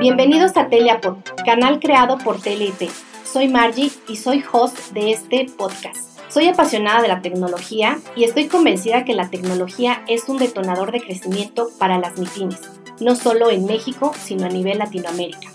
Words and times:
Bienvenidos 0.00 0.56
a 0.56 0.68
Teleapod, 0.68 1.18
canal 1.44 1.78
creado 1.78 2.18
por 2.18 2.40
TLP. 2.40 2.90
Soy 3.24 3.46
Margie 3.46 3.92
y 4.08 4.16
soy 4.16 4.42
host 4.50 4.92
de 4.92 5.12
este 5.12 5.46
podcast. 5.56 6.18
Soy 6.28 6.48
apasionada 6.48 7.00
de 7.00 7.08
la 7.08 7.22
tecnología 7.22 8.00
y 8.16 8.24
estoy 8.24 8.48
convencida 8.48 9.04
que 9.04 9.14
la 9.14 9.30
tecnología 9.30 10.02
es 10.08 10.28
un 10.28 10.38
detonador 10.38 10.90
de 10.90 11.00
crecimiento 11.00 11.68
para 11.78 11.98
las 11.98 12.18
MIPIMES, 12.18 12.60
no 13.00 13.14
solo 13.14 13.50
en 13.50 13.66
México, 13.66 14.12
sino 14.18 14.46
a 14.46 14.48
nivel 14.48 14.78
Latinoamérica. 14.78 15.48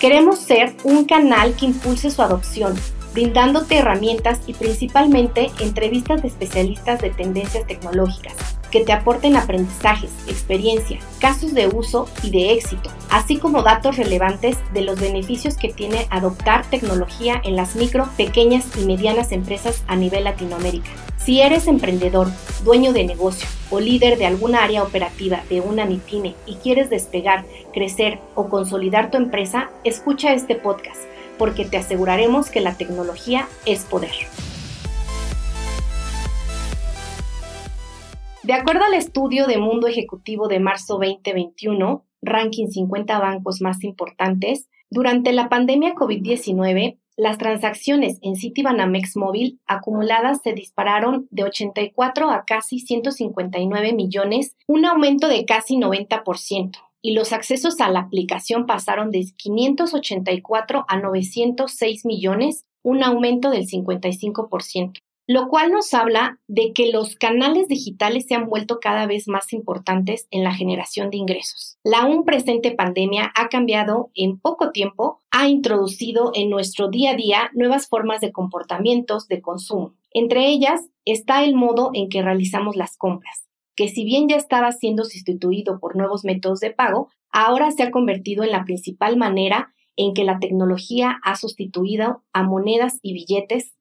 Queremos 0.00 0.38
ser 0.38 0.74
un 0.84 1.06
canal 1.06 1.56
que 1.56 1.64
impulse 1.64 2.10
su 2.10 2.20
adopción, 2.20 2.74
brindándote 3.14 3.78
herramientas 3.78 4.40
y 4.46 4.52
principalmente 4.52 5.50
entrevistas 5.60 6.20
de 6.20 6.28
especialistas 6.28 7.00
de 7.00 7.10
tendencias 7.10 7.66
tecnológicas 7.66 8.61
que 8.72 8.80
te 8.80 8.92
aporten 8.92 9.36
aprendizajes, 9.36 10.10
experiencia, 10.26 10.98
casos 11.20 11.54
de 11.54 11.68
uso 11.68 12.08
y 12.24 12.30
de 12.30 12.54
éxito, 12.54 12.90
así 13.10 13.36
como 13.36 13.62
datos 13.62 13.96
relevantes 13.96 14.56
de 14.72 14.82
los 14.82 14.98
beneficios 14.98 15.56
que 15.56 15.72
tiene 15.72 16.08
adoptar 16.10 16.64
tecnología 16.66 17.40
en 17.44 17.54
las 17.54 17.76
micro, 17.76 18.08
pequeñas 18.16 18.66
y 18.76 18.84
medianas 18.84 19.30
empresas 19.30 19.84
a 19.86 19.94
nivel 19.94 20.24
Latinoamérica. 20.24 20.90
Si 21.18 21.40
eres 21.40 21.68
emprendedor, 21.68 22.28
dueño 22.64 22.92
de 22.92 23.04
negocio 23.04 23.46
o 23.70 23.78
líder 23.78 24.18
de 24.18 24.26
alguna 24.26 24.64
área 24.64 24.82
operativa 24.82 25.42
de 25.48 25.60
una 25.60 25.84
MIPYME 25.84 26.34
y 26.46 26.56
quieres 26.56 26.90
despegar, 26.90 27.44
crecer 27.72 28.18
o 28.34 28.48
consolidar 28.48 29.12
tu 29.12 29.18
empresa, 29.18 29.70
escucha 29.84 30.32
este 30.32 30.56
podcast 30.56 31.00
porque 31.38 31.64
te 31.64 31.76
aseguraremos 31.76 32.50
que 32.50 32.60
la 32.60 32.74
tecnología 32.74 33.48
es 33.66 33.80
poder. 33.84 34.12
De 38.42 38.54
acuerdo 38.54 38.84
al 38.84 38.94
estudio 38.94 39.46
de 39.46 39.58
Mundo 39.58 39.86
Ejecutivo 39.86 40.48
de 40.48 40.58
marzo 40.58 40.98
2021, 40.98 42.04
ranking 42.22 42.66
50 42.66 43.20
bancos 43.20 43.60
más 43.60 43.84
importantes, 43.84 44.68
durante 44.90 45.32
la 45.32 45.48
pandemia 45.48 45.94
COVID-19, 45.94 46.98
las 47.16 47.38
transacciones 47.38 48.18
en 48.20 48.34
Citibanamex 48.34 49.16
Móvil 49.16 49.60
acumuladas 49.66 50.40
se 50.42 50.54
dispararon 50.54 51.28
de 51.30 51.44
84 51.44 52.30
a 52.30 52.44
casi 52.44 52.80
159 52.80 53.92
millones, 53.92 54.56
un 54.66 54.86
aumento 54.86 55.28
de 55.28 55.44
casi 55.44 55.76
90% 55.76 56.78
y 57.02 57.14
los 57.14 57.32
accesos 57.32 57.80
a 57.80 57.90
la 57.90 58.00
aplicación 58.00 58.66
pasaron 58.66 59.10
de 59.10 59.24
584 59.36 60.84
a 60.88 60.96
906 60.98 62.04
millones, 62.04 62.64
un 62.82 63.02
aumento 63.02 63.50
del 63.50 63.66
55%, 63.66 65.00
lo 65.26 65.48
cual 65.48 65.70
nos 65.70 65.94
habla 65.94 66.38
de 66.48 66.72
que 66.72 66.90
los 66.90 67.16
canales 67.16 67.68
digitales 67.68 68.26
se 68.26 68.34
han 68.34 68.46
vuelto 68.46 68.78
cada 68.80 69.06
vez 69.06 69.28
más 69.28 69.52
importantes 69.52 70.26
en 70.30 70.44
la 70.44 70.54
generación 70.54 71.10
de 71.10 71.18
ingresos. 71.18 71.78
La 71.84 72.00
aún 72.00 72.24
presente 72.24 72.72
pandemia 72.72 73.32
ha 73.34 73.48
cambiado 73.48 74.10
en 74.14 74.38
poco 74.38 74.70
tiempo, 74.72 75.20
ha 75.30 75.48
introducido 75.48 76.32
en 76.34 76.50
nuestro 76.50 76.88
día 76.88 77.12
a 77.12 77.16
día 77.16 77.50
nuevas 77.54 77.88
formas 77.88 78.20
de 78.20 78.32
comportamientos 78.32 79.28
de 79.28 79.40
consumo. 79.40 79.94
Entre 80.10 80.48
ellas 80.48 80.80
está 81.04 81.44
el 81.44 81.54
modo 81.54 81.90
en 81.94 82.08
que 82.08 82.22
realizamos 82.22 82.76
las 82.76 82.96
compras 82.96 83.46
que 83.76 83.88
si 83.88 84.04
bien 84.04 84.28
ya 84.28 84.36
estaba 84.36 84.72
siendo 84.72 85.04
sustituido 85.04 85.78
por 85.80 85.96
nuevos 85.96 86.24
métodos 86.24 86.60
de 86.60 86.70
pago, 86.70 87.08
ahora 87.30 87.70
se 87.70 87.82
ha 87.82 87.90
convertido 87.90 88.44
en 88.44 88.52
la 88.52 88.64
principal 88.64 89.16
manera 89.16 89.72
en 89.96 90.14
que 90.14 90.24
la 90.24 90.38
tecnología 90.38 91.18
ha 91.22 91.36
sustituido 91.36 92.22
a 92.32 92.42
monedas 92.42 92.98
y 93.02 93.12
billetes. 93.12 93.74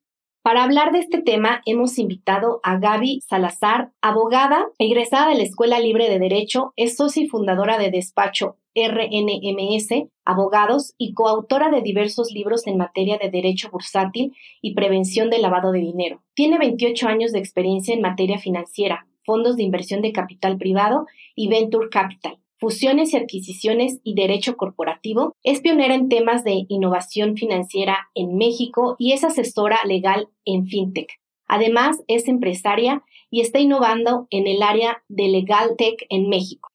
Para 0.43 0.63
hablar 0.63 0.91
de 0.91 0.97
este 0.97 1.21
tema 1.21 1.61
hemos 1.67 1.99
invitado 1.99 2.61
a 2.63 2.79
Gaby 2.79 3.21
Salazar, 3.21 3.91
abogada, 4.01 4.65
egresada 4.79 5.29
de 5.29 5.35
la 5.35 5.43
Escuela 5.43 5.79
Libre 5.79 6.09
de 6.09 6.17
Derecho, 6.17 6.73
es 6.77 6.95
socia 6.95 7.23
y 7.23 7.27
fundadora 7.27 7.77
de 7.77 7.91
despacho 7.91 8.57
RNMS, 8.73 10.09
abogados 10.25 10.95
y 10.97 11.13
coautora 11.13 11.69
de 11.69 11.83
diversos 11.83 12.31
libros 12.31 12.65
en 12.65 12.77
materia 12.77 13.19
de 13.19 13.29
derecho 13.29 13.69
bursátil 13.69 14.35
y 14.63 14.73
prevención 14.73 15.29
del 15.29 15.43
lavado 15.43 15.71
de 15.71 15.79
dinero. 15.79 16.23
Tiene 16.33 16.57
28 16.57 17.07
años 17.07 17.31
de 17.33 17.39
experiencia 17.39 17.93
en 17.93 18.01
materia 18.01 18.39
financiera, 18.39 19.05
fondos 19.23 19.57
de 19.57 19.63
inversión 19.63 20.01
de 20.01 20.11
capital 20.11 20.57
privado 20.57 21.05
y 21.35 21.49
Venture 21.49 21.89
Capital, 21.89 22.39
fusiones 22.61 23.11
y 23.11 23.17
adquisiciones 23.17 23.99
y 24.03 24.13
derecho 24.13 24.55
corporativo. 24.55 25.35
Es 25.43 25.59
pionera 25.59 25.95
en 25.95 26.07
temas 26.07 26.45
de 26.45 26.65
innovación 26.69 27.35
financiera 27.35 28.09
en 28.15 28.37
México 28.37 28.95
y 28.99 29.11
es 29.11 29.25
asesora 29.25 29.79
legal 29.85 30.29
en 30.45 30.67
FinTech. 30.67 31.09
Además, 31.47 32.01
es 32.07 32.29
empresaria 32.29 33.03
y 33.29 33.41
está 33.41 33.59
innovando 33.59 34.27
en 34.29 34.47
el 34.47 34.61
área 34.61 35.03
de 35.09 35.27
Legal 35.27 35.71
Tech 35.77 36.05
en 36.09 36.29
México. 36.29 36.69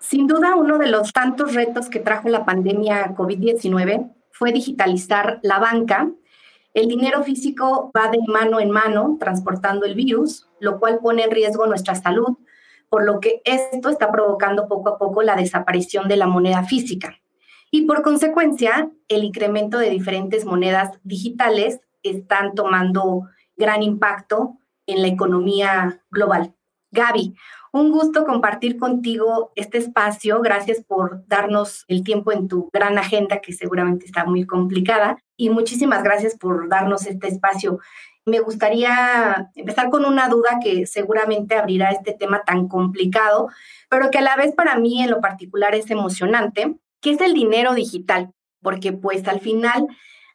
Sin 0.00 0.26
duda, 0.26 0.56
uno 0.56 0.76
de 0.76 0.90
los 0.90 1.12
tantos 1.12 1.54
retos 1.54 1.88
que 1.88 2.00
trajo 2.00 2.28
la 2.28 2.44
pandemia 2.44 3.14
COVID-19 3.14 4.12
fue 4.32 4.52
digitalizar 4.52 5.38
la 5.42 5.58
banca 5.58 6.10
el 6.74 6.88
dinero 6.88 7.22
físico 7.22 7.92
va 7.96 8.10
de 8.10 8.18
mano 8.26 8.58
en 8.58 8.72
mano 8.72 9.16
transportando 9.20 9.86
el 9.86 9.94
virus, 9.94 10.48
lo 10.58 10.80
cual 10.80 10.98
pone 10.98 11.22
en 11.22 11.30
riesgo 11.30 11.68
nuestra 11.68 11.94
salud, 11.94 12.36
por 12.88 13.04
lo 13.04 13.20
que 13.20 13.42
esto 13.44 13.88
está 13.88 14.10
provocando 14.10 14.68
poco 14.68 14.90
a 14.90 14.98
poco 14.98 15.22
la 15.22 15.36
desaparición 15.36 16.08
de 16.08 16.16
la 16.16 16.26
moneda 16.26 16.64
física. 16.64 17.20
Y 17.70 17.82
por 17.82 18.02
consecuencia, 18.02 18.90
el 19.08 19.24
incremento 19.24 19.78
de 19.78 19.90
diferentes 19.90 20.44
monedas 20.44 20.98
digitales 21.02 21.80
están 22.02 22.54
tomando 22.54 23.22
gran 23.56 23.82
impacto 23.82 24.58
en 24.86 25.02
la 25.02 25.08
economía 25.08 26.02
global. 26.10 26.54
Gaby, 26.92 27.34
un 27.72 27.90
gusto 27.90 28.24
compartir 28.24 28.78
contigo 28.78 29.50
este 29.56 29.78
espacio. 29.78 30.40
Gracias 30.40 30.80
por 30.84 31.26
darnos 31.26 31.84
el 31.88 32.04
tiempo 32.04 32.30
en 32.30 32.46
tu 32.46 32.70
gran 32.72 32.96
agenda 32.98 33.40
que 33.40 33.52
seguramente 33.52 34.06
está 34.06 34.24
muy 34.24 34.46
complicada. 34.46 35.18
Y 35.36 35.50
muchísimas 35.50 36.04
gracias 36.04 36.36
por 36.36 36.68
darnos 36.68 37.06
este 37.06 37.26
espacio. 37.26 37.80
Me 38.26 38.40
gustaría 38.40 39.50
empezar 39.54 39.90
con 39.90 40.06
una 40.06 40.28
duda 40.28 40.58
que 40.62 40.86
seguramente 40.86 41.56
abrirá 41.56 41.90
este 41.90 42.12
tema 42.12 42.42
tan 42.44 42.68
complicado, 42.68 43.48
pero 43.90 44.10
que 44.10 44.18
a 44.18 44.22
la 44.22 44.36
vez 44.36 44.54
para 44.54 44.78
mí 44.78 45.02
en 45.02 45.10
lo 45.10 45.20
particular 45.20 45.74
es 45.74 45.90
emocionante, 45.90 46.76
que 47.02 47.10
es 47.10 47.20
el 47.20 47.34
dinero 47.34 47.74
digital, 47.74 48.32
porque 48.62 48.92
pues 48.92 49.28
al 49.28 49.40
final 49.40 49.86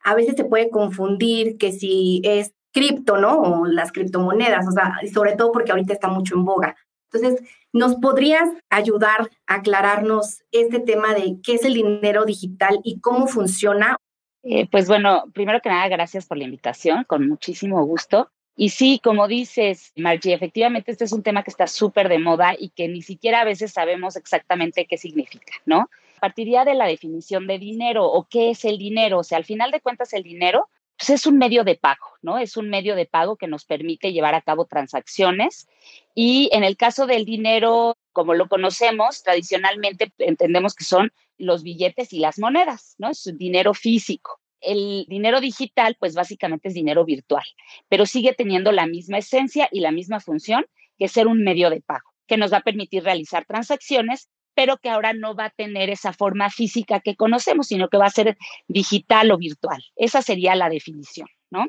a 0.03 0.13
veces 0.13 0.35
se 0.35 0.45
puede 0.45 0.69
confundir 0.69 1.57
que 1.57 1.71
si 1.71 2.21
es 2.23 2.53
cripto, 2.71 3.17
¿no? 3.17 3.39
O 3.39 3.65
las 3.65 3.91
criptomonedas, 3.91 4.67
o 4.67 4.71
sea, 4.71 4.93
sobre 5.11 5.35
todo 5.35 5.51
porque 5.51 5.71
ahorita 5.71 5.93
está 5.93 6.07
mucho 6.07 6.35
en 6.35 6.45
boga. 6.45 6.75
Entonces, 7.11 7.43
¿nos 7.73 7.95
podrías 7.95 8.47
ayudar 8.69 9.29
a 9.47 9.55
aclararnos 9.55 10.43
este 10.51 10.79
tema 10.79 11.15
de 11.15 11.37
qué 11.43 11.55
es 11.55 11.65
el 11.65 11.73
dinero 11.73 12.25
digital 12.25 12.79
y 12.83 12.99
cómo 12.99 13.27
funciona? 13.27 13.97
Eh, 14.43 14.67
pues 14.71 14.87
bueno, 14.87 15.25
primero 15.33 15.59
que 15.61 15.69
nada, 15.69 15.87
gracias 15.89 16.25
por 16.25 16.37
la 16.37 16.45
invitación, 16.45 17.03
con 17.03 17.27
muchísimo 17.27 17.83
gusto. 17.85 18.29
Y 18.55 18.69
sí, 18.69 18.99
como 19.01 19.27
dices, 19.27 19.93
Margie, 19.95 20.33
efectivamente 20.33 20.91
este 20.91 21.05
es 21.05 21.13
un 21.13 21.23
tema 21.23 21.43
que 21.43 21.51
está 21.51 21.67
súper 21.67 22.09
de 22.09 22.19
moda 22.19 22.55
y 22.57 22.69
que 22.69 22.87
ni 22.89 23.01
siquiera 23.01 23.41
a 23.41 23.45
veces 23.45 23.71
sabemos 23.71 24.15
exactamente 24.17 24.85
qué 24.85 24.97
significa, 24.97 25.53
¿no? 25.65 25.89
Partiría 26.19 26.65
de 26.65 26.73
la 26.73 26.85
definición 26.85 27.47
de 27.47 27.57
dinero 27.57 28.05
o 28.05 28.27
qué 28.29 28.49
es 28.49 28.65
el 28.65 28.77
dinero. 28.77 29.19
O 29.19 29.23
sea, 29.23 29.37
al 29.37 29.45
final 29.45 29.71
de 29.71 29.79
cuentas, 29.79 30.11
el 30.13 30.23
dinero 30.23 30.67
pues 30.99 31.11
es 31.11 31.25
un 31.25 31.37
medio 31.37 31.63
de 31.63 31.75
pago, 31.75 32.17
¿no? 32.21 32.37
Es 32.37 32.57
un 32.57 32.69
medio 32.69 32.93
de 32.93 33.05
pago 33.05 33.37
que 33.37 33.47
nos 33.47 33.63
permite 33.63 34.11
llevar 34.11 34.35
a 34.35 34.41
cabo 34.41 34.65
transacciones. 34.65 35.69
Y 36.13 36.49
en 36.51 36.65
el 36.65 36.75
caso 36.75 37.07
del 37.07 37.23
dinero, 37.23 37.97
como 38.11 38.33
lo 38.33 38.49
conocemos, 38.49 39.23
tradicionalmente 39.23 40.11
entendemos 40.17 40.75
que 40.75 40.83
son 40.83 41.13
los 41.37 41.63
billetes 41.63 42.11
y 42.11 42.19
las 42.19 42.37
monedas, 42.37 42.95
¿no? 42.97 43.09
Es 43.11 43.31
dinero 43.37 43.73
físico. 43.73 44.41
El 44.59 45.05
dinero 45.07 45.39
digital, 45.39 45.95
pues 45.97 46.15
básicamente 46.15 46.67
es 46.67 46.73
dinero 46.73 47.05
virtual, 47.05 47.45
pero 47.87 48.05
sigue 48.05 48.33
teniendo 48.33 48.73
la 48.73 48.85
misma 48.85 49.19
esencia 49.19 49.69
y 49.71 49.79
la 49.79 49.93
misma 49.93 50.19
función 50.19 50.65
que 50.97 51.07
ser 51.07 51.27
un 51.27 51.45
medio 51.45 51.69
de 51.69 51.79
pago, 51.79 52.09
que 52.27 52.35
nos 52.35 52.51
va 52.51 52.57
a 52.57 52.63
permitir 52.63 53.05
realizar 53.05 53.45
transacciones 53.45 54.27
pero 54.59 54.75
que 54.75 54.89
ahora 54.89 55.13
no 55.13 55.35
va 55.35 55.45
a 55.45 55.49
tener 55.51 55.89
esa 55.89 56.11
forma 56.11 56.49
física 56.49 56.99
que 56.99 57.15
conocemos, 57.15 57.67
sino 57.67 57.87
que 57.87 57.97
va 57.97 58.07
a 58.07 58.09
ser 58.09 58.37
digital 58.67 59.31
o 59.31 59.37
virtual. 59.37 59.81
Esa 59.95 60.21
sería 60.21 60.53
la 60.53 60.67
definición, 60.67 61.29
¿no? 61.49 61.65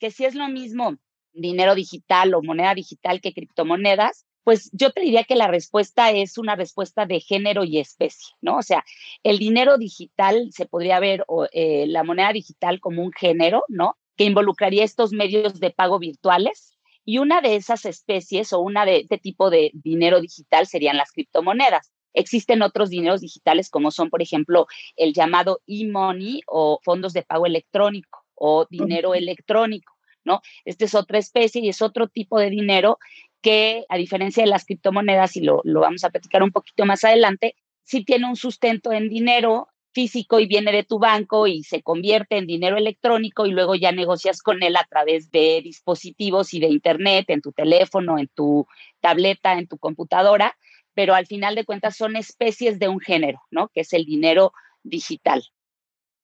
Que 0.00 0.10
si 0.10 0.24
es 0.24 0.34
lo 0.34 0.48
mismo 0.48 0.96
dinero 1.32 1.76
digital 1.76 2.34
o 2.34 2.42
moneda 2.42 2.74
digital 2.74 3.20
que 3.20 3.32
criptomonedas, 3.32 4.26
pues 4.42 4.70
yo 4.72 4.90
te 4.90 5.02
diría 5.02 5.22
que 5.22 5.36
la 5.36 5.46
respuesta 5.46 6.10
es 6.10 6.36
una 6.36 6.56
respuesta 6.56 7.06
de 7.06 7.20
género 7.20 7.62
y 7.62 7.78
especie, 7.78 8.34
¿no? 8.40 8.56
O 8.56 8.62
sea, 8.62 8.84
el 9.22 9.38
dinero 9.38 9.78
digital 9.78 10.48
se 10.50 10.66
podría 10.66 10.98
ver, 10.98 11.22
o 11.28 11.46
eh, 11.52 11.86
la 11.86 12.02
moneda 12.02 12.32
digital 12.32 12.80
como 12.80 13.04
un 13.04 13.12
género, 13.12 13.62
¿no? 13.68 13.96
Que 14.16 14.24
involucraría 14.24 14.82
estos 14.82 15.12
medios 15.12 15.60
de 15.60 15.70
pago 15.70 16.00
virtuales. 16.00 16.76
Y 17.04 17.18
una 17.18 17.40
de 17.40 17.54
esas 17.54 17.84
especies 17.84 18.52
o 18.52 18.58
una 18.58 18.84
de 18.84 18.96
este 18.96 19.18
tipo 19.18 19.48
de 19.48 19.70
dinero 19.74 20.20
digital 20.20 20.66
serían 20.66 20.96
las 20.96 21.12
criptomonedas. 21.12 21.91
Existen 22.14 22.62
otros 22.62 22.90
dineros 22.90 23.20
digitales 23.20 23.70
como 23.70 23.90
son, 23.90 24.10
por 24.10 24.22
ejemplo, 24.22 24.66
el 24.96 25.12
llamado 25.12 25.60
e-money 25.66 26.42
o 26.46 26.80
fondos 26.82 27.12
de 27.12 27.22
pago 27.22 27.46
electrónico 27.46 28.24
o 28.34 28.66
dinero 28.68 29.14
electrónico, 29.14 29.94
¿no? 30.24 30.40
Esta 30.64 30.84
es 30.84 30.94
otra 30.94 31.18
especie 31.18 31.62
y 31.62 31.68
es 31.68 31.82
otro 31.82 32.08
tipo 32.08 32.38
de 32.38 32.50
dinero 32.50 32.98
que 33.40 33.84
a 33.88 33.96
diferencia 33.96 34.42
de 34.42 34.50
las 34.50 34.64
criptomonedas, 34.64 35.36
y 35.36 35.40
lo, 35.40 35.60
lo 35.64 35.80
vamos 35.80 36.04
a 36.04 36.10
platicar 36.10 36.42
un 36.42 36.52
poquito 36.52 36.86
más 36.86 37.04
adelante, 37.04 37.56
sí 37.84 38.04
tiene 38.04 38.28
un 38.28 38.36
sustento 38.36 38.92
en 38.92 39.08
dinero 39.08 39.68
físico 39.92 40.40
y 40.40 40.46
viene 40.46 40.72
de 40.72 40.84
tu 40.84 40.98
banco 40.98 41.46
y 41.46 41.62
se 41.64 41.82
convierte 41.82 42.38
en 42.38 42.46
dinero 42.46 42.76
electrónico 42.76 43.46
y 43.46 43.50
luego 43.50 43.74
ya 43.74 43.92
negocias 43.92 44.42
con 44.42 44.62
él 44.62 44.76
a 44.76 44.86
través 44.88 45.30
de 45.30 45.60
dispositivos 45.62 46.54
y 46.54 46.60
de 46.60 46.68
internet, 46.68 47.26
en 47.28 47.42
tu 47.42 47.52
teléfono, 47.52 48.18
en 48.18 48.28
tu 48.28 48.66
tableta, 49.00 49.58
en 49.58 49.66
tu 49.66 49.78
computadora, 49.78 50.56
pero 50.94 51.14
al 51.14 51.26
final 51.26 51.54
de 51.54 51.64
cuentas 51.64 51.96
son 51.96 52.16
especies 52.16 52.78
de 52.78 52.88
un 52.88 53.00
género, 53.00 53.40
¿no? 53.50 53.68
Que 53.68 53.80
es 53.80 53.92
el 53.92 54.04
dinero 54.04 54.52
digital. 54.82 55.42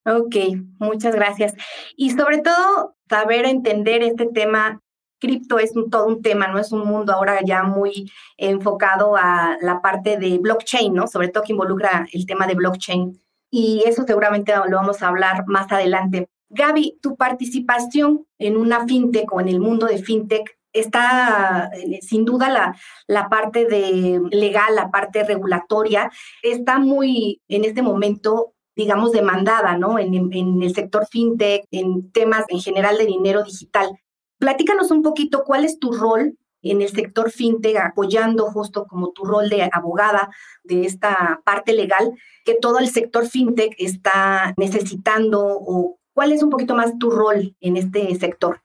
Ok, 0.05 0.35
muchas 0.79 1.13
gracias. 1.13 1.53
Y 1.95 2.11
sobre 2.11 2.39
todo, 2.39 2.95
saber 3.09 3.45
entender 3.45 4.01
este 4.01 4.27
tema 4.27 4.81
cripto 5.19 5.59
es 5.59 5.73
todo 5.91 6.07
un 6.07 6.21
tema, 6.21 6.47
no 6.47 6.59
es 6.59 6.71
un 6.71 6.87
mundo 6.87 7.13
ahora 7.13 7.39
ya 7.45 7.63
muy 7.63 8.11
enfocado 8.37 9.15
a 9.17 9.57
la 9.61 9.81
parte 9.81 10.17
de 10.17 10.37
blockchain, 10.39 10.93
¿no? 10.93 11.07
Sobre 11.07 11.27
todo 11.27 11.43
que 11.43 11.51
involucra 11.51 12.07
el 12.13 12.25
tema 12.25 12.47
de 12.47 12.55
blockchain. 12.55 13.19
Y 13.51 13.83
eso 13.85 14.03
seguramente 14.07 14.53
lo 14.55 14.77
vamos 14.77 15.01
a 15.01 15.09
hablar 15.09 15.43
más 15.47 15.71
adelante. 15.71 16.29
Gaby, 16.49 16.99
tu 17.01 17.15
participación 17.15 18.25
en 18.39 18.57
una 18.57 18.87
fintech 18.87 19.31
o 19.31 19.41
en 19.41 19.49
el 19.49 19.59
mundo 19.59 19.85
de 19.85 19.99
fintech 19.99 20.58
está 20.79 21.69
eh, 21.73 21.99
sin 22.01 22.25
duda 22.25 22.49
la, 22.49 22.75
la 23.07 23.29
parte 23.29 23.65
de 23.65 24.21
legal, 24.31 24.75
la 24.75 24.89
parte 24.89 25.23
regulatoria, 25.23 26.11
está 26.43 26.79
muy 26.79 27.41
en 27.47 27.65
este 27.65 27.81
momento 27.81 28.53
digamos, 28.79 29.11
demandada, 29.11 29.77
¿no? 29.77 29.99
En, 29.99 30.13
en, 30.15 30.63
el 30.63 30.73
sector 30.73 31.05
fintech, 31.05 31.65
en 31.69 32.13
temas 32.13 32.45
en 32.47 32.61
general 32.61 32.97
de 32.97 33.05
dinero 33.05 33.43
digital. 33.43 33.89
Platícanos 34.37 34.89
un 34.89 35.03
poquito 35.03 35.43
cuál 35.43 35.65
es 35.65 35.79
tu 35.79 35.91
rol 35.91 36.37
en 36.61 36.81
el 36.81 36.89
sector 36.89 37.29
fintech, 37.29 37.75
apoyando 37.75 38.45
justo 38.45 38.85
como 38.87 39.11
tu 39.11 39.25
rol 39.25 39.49
de 39.49 39.69
abogada 39.71 40.29
de 40.63 40.85
esta 40.85 41.41
parte 41.43 41.73
legal 41.73 42.13
que 42.45 42.55
todo 42.55 42.79
el 42.79 42.87
sector 42.87 43.27
fintech 43.27 43.75
está 43.77 44.53
necesitando 44.55 45.41
o 45.45 45.99
cuál 46.13 46.31
es 46.31 46.41
un 46.41 46.49
poquito 46.49 46.73
más 46.73 46.97
tu 46.97 47.09
rol 47.11 47.55
en 47.59 47.75
este 47.75 48.15
sector. 48.15 48.61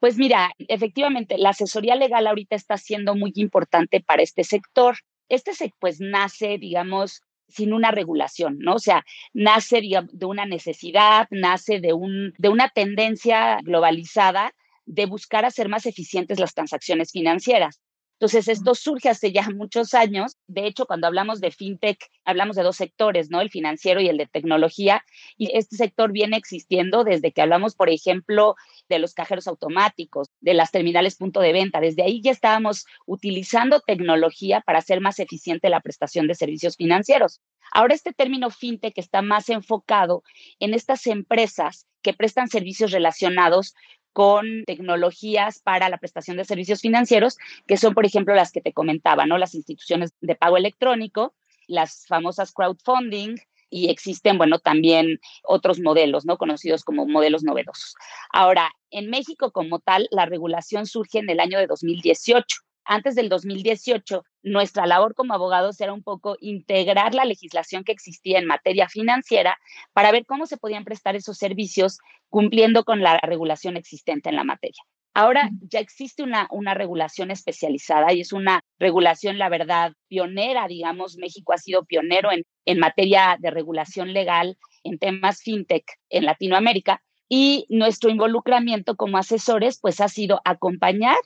Pues 0.00 0.18
mira, 0.18 0.52
efectivamente, 0.58 1.38
la 1.38 1.50
asesoría 1.50 1.96
legal 1.96 2.26
ahorita 2.26 2.54
está 2.54 2.76
siendo 2.76 3.14
muy 3.14 3.32
importante 3.34 4.00
para 4.00 4.22
este 4.22 4.44
sector. 4.44 4.96
Este 5.28 5.52
pues 5.80 6.00
nace, 6.00 6.58
digamos, 6.58 7.22
sin 7.48 7.72
una 7.72 7.90
regulación, 7.90 8.58
¿no? 8.58 8.74
O 8.74 8.78
sea, 8.78 9.04
nace 9.32 9.80
de 9.80 10.26
una 10.26 10.46
necesidad, 10.46 11.28
nace 11.30 11.80
de, 11.80 11.92
un, 11.92 12.34
de 12.38 12.48
una 12.48 12.68
tendencia 12.68 13.58
globalizada 13.62 14.52
de 14.84 15.06
buscar 15.06 15.44
hacer 15.44 15.68
más 15.68 15.86
eficientes 15.86 16.38
las 16.38 16.54
transacciones 16.54 17.10
financieras. 17.12 17.80
Entonces, 18.18 18.48
esto 18.48 18.74
surge 18.74 19.10
hace 19.10 19.30
ya 19.30 19.48
muchos 19.54 19.92
años. 19.92 20.36
De 20.46 20.66
hecho, 20.66 20.86
cuando 20.86 21.06
hablamos 21.06 21.40
de 21.40 21.50
fintech, 21.50 21.98
hablamos 22.24 22.56
de 22.56 22.62
dos 22.62 22.76
sectores, 22.76 23.30
¿no? 23.30 23.42
El 23.42 23.50
financiero 23.50 24.00
y 24.00 24.08
el 24.08 24.16
de 24.16 24.26
tecnología. 24.26 25.04
Y 25.36 25.54
este 25.54 25.76
sector 25.76 26.12
viene 26.12 26.38
existiendo 26.38 27.04
desde 27.04 27.32
que 27.32 27.42
hablamos, 27.42 27.74
por 27.74 27.90
ejemplo, 27.90 28.56
de 28.88 28.98
los 29.00 29.12
cajeros 29.12 29.46
automáticos, 29.46 30.28
de 30.40 30.54
las 30.54 30.70
terminales 30.70 31.16
punto 31.16 31.40
de 31.40 31.52
venta. 31.52 31.80
Desde 31.80 32.04
ahí 32.04 32.22
ya 32.22 32.30
estábamos 32.30 32.86
utilizando 33.04 33.80
tecnología 33.80 34.62
para 34.62 34.78
hacer 34.78 35.02
más 35.02 35.18
eficiente 35.18 35.68
la 35.68 35.80
prestación 35.80 36.26
de 36.26 36.34
servicios 36.34 36.76
financieros. 36.76 37.42
Ahora 37.70 37.94
este 37.94 38.14
término 38.14 38.48
fintech 38.50 38.96
está 38.96 39.20
más 39.20 39.50
enfocado 39.50 40.22
en 40.58 40.72
estas 40.72 41.06
empresas 41.06 41.86
que 42.00 42.14
prestan 42.14 42.48
servicios 42.48 42.92
relacionados 42.92 43.74
con 44.16 44.64
tecnologías 44.64 45.58
para 45.58 45.90
la 45.90 45.98
prestación 45.98 46.38
de 46.38 46.46
servicios 46.46 46.80
financieros, 46.80 47.36
que 47.66 47.76
son, 47.76 47.92
por 47.92 48.06
ejemplo, 48.06 48.34
las 48.34 48.50
que 48.50 48.62
te 48.62 48.72
comentaba, 48.72 49.26
¿no? 49.26 49.36
Las 49.36 49.54
instituciones 49.54 50.14
de 50.22 50.34
pago 50.34 50.56
electrónico, 50.56 51.34
las 51.66 52.06
famosas 52.06 52.50
crowdfunding, 52.54 53.36
y 53.68 53.90
existen, 53.90 54.38
bueno, 54.38 54.58
también 54.58 55.20
otros 55.42 55.80
modelos, 55.80 56.24
¿no? 56.24 56.38
Conocidos 56.38 56.82
como 56.82 57.06
modelos 57.06 57.44
novedosos. 57.44 57.94
Ahora, 58.32 58.72
en 58.90 59.10
México 59.10 59.52
como 59.52 59.80
tal, 59.80 60.08
la 60.10 60.24
regulación 60.24 60.86
surge 60.86 61.18
en 61.18 61.28
el 61.28 61.38
año 61.38 61.58
de 61.58 61.66
2018 61.66 62.56
antes 62.86 63.14
del 63.14 63.28
2018, 63.28 64.24
nuestra 64.42 64.86
labor 64.86 65.14
como 65.14 65.34
abogados 65.34 65.80
era 65.80 65.92
un 65.92 66.02
poco 66.02 66.36
integrar 66.40 67.14
la 67.14 67.24
legislación 67.24 67.84
que 67.84 67.92
existía 67.92 68.38
en 68.38 68.46
materia 68.46 68.88
financiera 68.88 69.58
para 69.92 70.12
ver 70.12 70.24
cómo 70.26 70.46
se 70.46 70.56
podían 70.56 70.84
prestar 70.84 71.16
esos 71.16 71.36
servicios 71.38 71.98
cumpliendo 72.28 72.84
con 72.84 73.02
la 73.02 73.18
regulación 73.18 73.76
existente 73.76 74.28
en 74.28 74.36
la 74.36 74.44
materia. 74.44 74.82
Ahora 75.14 75.48
ya 75.62 75.80
existe 75.80 76.22
una, 76.22 76.46
una 76.50 76.74
regulación 76.74 77.30
especializada 77.30 78.12
y 78.12 78.20
es 78.20 78.34
una 78.34 78.60
regulación, 78.78 79.38
la 79.38 79.48
verdad, 79.48 79.94
pionera, 80.08 80.68
digamos, 80.68 81.16
México 81.16 81.54
ha 81.54 81.58
sido 81.58 81.86
pionero 81.86 82.30
en, 82.30 82.44
en 82.66 82.78
materia 82.78 83.36
de 83.40 83.50
regulación 83.50 84.12
legal 84.12 84.58
en 84.84 84.98
temas 84.98 85.42
fintech 85.42 85.84
en 86.10 86.26
Latinoamérica 86.26 87.02
y 87.28 87.66
nuestro 87.68 88.10
involucramiento 88.10 88.96
como 88.96 89.18
asesores 89.18 89.78
pues 89.80 90.00
ha 90.00 90.08
sido 90.08 90.40
acompañar 90.44 91.16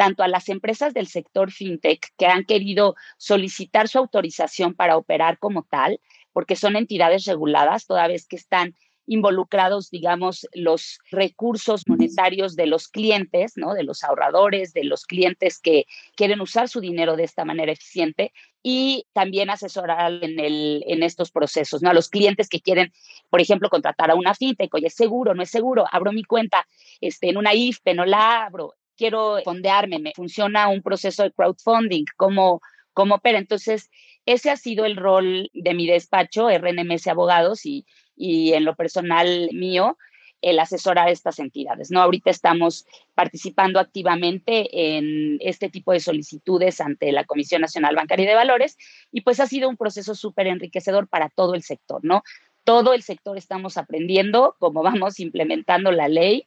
tanto 0.00 0.22
a 0.22 0.28
las 0.28 0.48
empresas 0.48 0.94
del 0.94 1.08
sector 1.08 1.52
fintech 1.52 2.08
que 2.16 2.24
han 2.24 2.46
querido 2.46 2.94
solicitar 3.18 3.86
su 3.86 3.98
autorización 3.98 4.72
para 4.72 4.96
operar 4.96 5.38
como 5.38 5.64
tal, 5.64 6.00
porque 6.32 6.56
son 6.56 6.74
entidades 6.74 7.26
reguladas, 7.26 7.84
toda 7.84 8.08
vez 8.08 8.26
que 8.26 8.36
están 8.36 8.74
involucrados, 9.04 9.90
digamos, 9.90 10.46
los 10.54 11.00
recursos 11.10 11.82
monetarios 11.86 12.56
de 12.56 12.64
los 12.64 12.88
clientes, 12.88 13.52
¿no? 13.56 13.74
De 13.74 13.82
los 13.82 14.02
ahorradores, 14.02 14.72
de 14.72 14.84
los 14.84 15.04
clientes 15.04 15.60
que 15.60 15.84
quieren 16.16 16.40
usar 16.40 16.70
su 16.70 16.80
dinero 16.80 17.14
de 17.16 17.24
esta 17.24 17.44
manera 17.44 17.72
eficiente 17.72 18.32
y 18.62 19.04
también 19.12 19.50
asesorar 19.50 20.24
en, 20.24 20.40
el, 20.40 20.82
en 20.86 21.02
estos 21.02 21.30
procesos, 21.30 21.82
¿no? 21.82 21.90
A 21.90 21.94
los 21.94 22.08
clientes 22.08 22.48
que 22.48 22.62
quieren, 22.62 22.90
por 23.28 23.42
ejemplo, 23.42 23.68
contratar 23.68 24.10
a 24.10 24.14
una 24.14 24.34
fintech, 24.34 24.72
oye, 24.72 24.86
¿es 24.86 24.94
seguro? 24.94 25.34
¿No 25.34 25.42
es 25.42 25.50
seguro? 25.50 25.84
Abro 25.92 26.10
mi 26.10 26.24
cuenta 26.24 26.66
este, 27.02 27.28
en 27.28 27.36
una 27.36 27.52
IFPE, 27.52 27.92
no 27.92 28.06
la 28.06 28.46
abro, 28.46 28.76
quiero 29.00 29.38
fondearme, 29.44 29.98
me 29.98 30.12
funciona 30.14 30.68
un 30.68 30.82
proceso 30.82 31.22
de 31.22 31.32
crowdfunding, 31.32 32.04
¿cómo, 32.16 32.60
cómo 32.92 33.14
opera? 33.16 33.38
Entonces, 33.38 33.88
ese 34.26 34.50
ha 34.50 34.56
sido 34.56 34.84
el 34.84 34.96
rol 34.96 35.48
de 35.54 35.74
mi 35.74 35.86
despacho, 35.86 36.48
RNMS 36.50 37.06
Abogados, 37.06 37.64
y 37.64 37.86
y 38.20 38.52
en 38.52 38.64
lo 38.66 38.76
personal 38.76 39.48
mío, 39.52 39.96
el 40.42 40.58
asesorar 40.58 41.08
a 41.08 41.10
estas 41.10 41.38
entidades. 41.38 41.90
¿no? 41.90 42.02
Ahorita 42.02 42.30
estamos 42.30 42.86
participando 43.14 43.80
activamente 43.80 44.96
en 44.96 45.38
este 45.40 45.70
tipo 45.70 45.92
de 45.92 46.00
solicitudes 46.00 46.80
ante 46.80 47.12
la 47.12 47.24
Comisión 47.24 47.62
Nacional 47.62 47.96
Bancaria 47.96 48.28
de 48.28 48.34
Valores 48.34 48.76
y 49.10 49.22
pues 49.22 49.40
ha 49.40 49.46
sido 49.46 49.68
un 49.68 49.76
proceso 49.78 50.14
súper 50.14 50.46
enriquecedor 50.48 51.08
para 51.08 51.30
todo 51.30 51.54
el 51.54 51.62
sector, 51.62 52.00
¿no? 52.04 52.22
Todo 52.64 52.92
el 52.92 53.02
sector 53.02 53.38
estamos 53.38 53.78
aprendiendo 53.78 54.54
cómo 54.58 54.82
vamos 54.82 55.18
implementando 55.18 55.90
la 55.90 56.08
ley. 56.08 56.46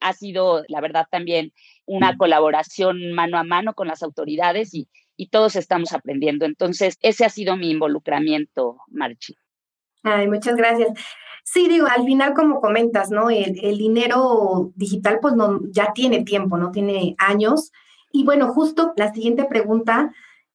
Ha 0.00 0.14
sido, 0.14 0.64
la 0.68 0.80
verdad, 0.80 1.06
también 1.10 1.52
una 1.90 2.16
colaboración 2.16 3.12
mano 3.12 3.36
a 3.36 3.44
mano 3.44 3.74
con 3.74 3.88
las 3.88 4.02
autoridades 4.02 4.74
y, 4.74 4.88
y 5.16 5.28
todos 5.28 5.56
estamos 5.56 5.92
aprendiendo. 5.92 6.44
Entonces, 6.46 6.96
ese 7.02 7.24
ha 7.24 7.28
sido 7.28 7.56
mi 7.56 7.70
involucramiento, 7.70 8.78
Marchi. 8.88 9.34
Ay, 10.02 10.28
muchas 10.28 10.56
gracias. 10.56 10.88
Sí, 11.44 11.68
digo, 11.68 11.86
al 11.88 12.04
final, 12.04 12.32
como 12.34 12.60
comentas, 12.60 13.10
¿no? 13.10 13.28
El, 13.28 13.54
dinero 13.76 14.72
digital, 14.76 15.18
pues 15.20 15.34
no, 15.34 15.60
ya 15.70 15.92
tiene 15.92 16.22
tiempo, 16.22 16.56
¿no? 16.56 16.70
Tiene 16.70 17.16
años. 17.18 17.72
Y 18.12 18.24
bueno, 18.24 18.52
justo 18.52 18.92
la 18.96 19.12
siguiente 19.12 19.44
pregunta 19.44 20.12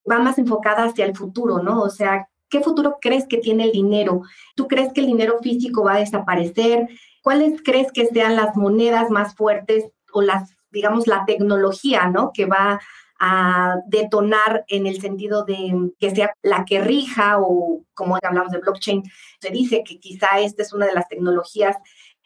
va 0.09 0.19
más 0.19 0.37
enfocada 0.37 0.85
hacia 0.85 1.05
el 1.05 1.15
futuro, 1.15 1.61
¿no? 1.61 1.81
O 1.81 1.89
sea, 1.89 2.29
¿qué 2.49 2.61
futuro 2.61 2.97
crees 3.01 3.27
que 3.27 3.37
tiene 3.37 3.65
el 3.65 3.71
dinero? 3.71 4.21
¿Tú 4.55 4.67
crees 4.67 4.93
que 4.93 5.01
el 5.01 5.07
dinero 5.07 5.39
físico 5.43 5.83
va 5.83 5.95
a 5.95 5.99
desaparecer? 5.99 6.87
¿Cuáles 7.21 7.61
crees 7.61 7.91
que 7.91 8.05
sean 8.05 8.35
las 8.35 8.55
monedas 8.55 9.09
más 9.09 9.35
fuertes 9.35 9.91
o 10.13 10.21
las, 10.21 10.54
digamos, 10.75 11.07
la 11.07 11.25
tecnología, 11.25 12.07
¿no? 12.09 12.31
Que 12.31 12.45
va 12.45 12.79
a 13.19 13.77
detonar 13.87 14.65
en 14.67 14.87
el 14.87 14.99
sentido 14.99 15.45
de 15.45 15.91
que 15.99 16.13
sea 16.13 16.33
la 16.43 16.65
que 16.65 16.81
rija 16.81 17.37
o 17.39 17.81
como 17.93 18.17
hablamos 18.21 18.51
de 18.51 18.59
blockchain, 18.59 19.03
se 19.39 19.49
dice 19.49 19.83
que 19.85 19.99
quizá 19.99 20.39
esta 20.39 20.61
es 20.61 20.73
una 20.73 20.85
de 20.85 20.93
las 20.93 21.07
tecnologías 21.07 21.77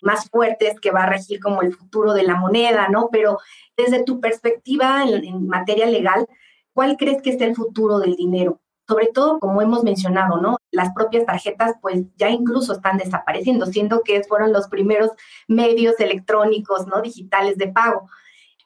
más 0.01 0.29
fuertes 0.29 0.79
que 0.79 0.91
va 0.91 1.03
a 1.03 1.09
regir 1.09 1.39
como 1.39 1.61
el 1.61 1.73
futuro 1.73 2.13
de 2.13 2.23
la 2.23 2.35
moneda, 2.35 2.87
¿no? 2.89 3.09
Pero 3.11 3.37
desde 3.77 4.03
tu 4.03 4.19
perspectiva 4.19 5.03
en, 5.03 5.47
materia 5.47 5.85
legal, 5.85 6.27
¿cuál 6.73 6.97
crees 6.97 7.21
que 7.21 7.31
es 7.31 7.41
el 7.41 7.55
futuro 7.55 7.99
del 7.99 8.15
dinero? 8.15 8.59
Sobre 8.87 9.07
todo, 9.07 9.39
como 9.39 9.61
hemos 9.61 9.83
mencionado, 9.83 10.41
¿no? 10.41 10.57
Las 10.71 10.91
propias 10.93 11.25
tarjetas, 11.25 11.75
pues 11.81 12.01
ya 12.15 12.29
incluso 12.29 12.73
están 12.73 12.97
desapareciendo, 12.97 13.67
siendo 13.67 14.01
que 14.01 14.23
fueron 14.23 14.51
los 14.51 14.67
primeros 14.67 15.11
medios 15.47 15.99
electrónicos, 15.99 16.87
¿no? 16.87 17.01
Digitales 17.01 17.57
de 17.57 17.67
pago. 17.67 18.09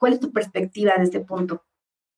¿Cuál 0.03 0.15
es 0.15 0.19
tu 0.19 0.33
perspectiva 0.33 0.95
de 0.97 1.05
este 1.05 1.21
punto? 1.21 1.63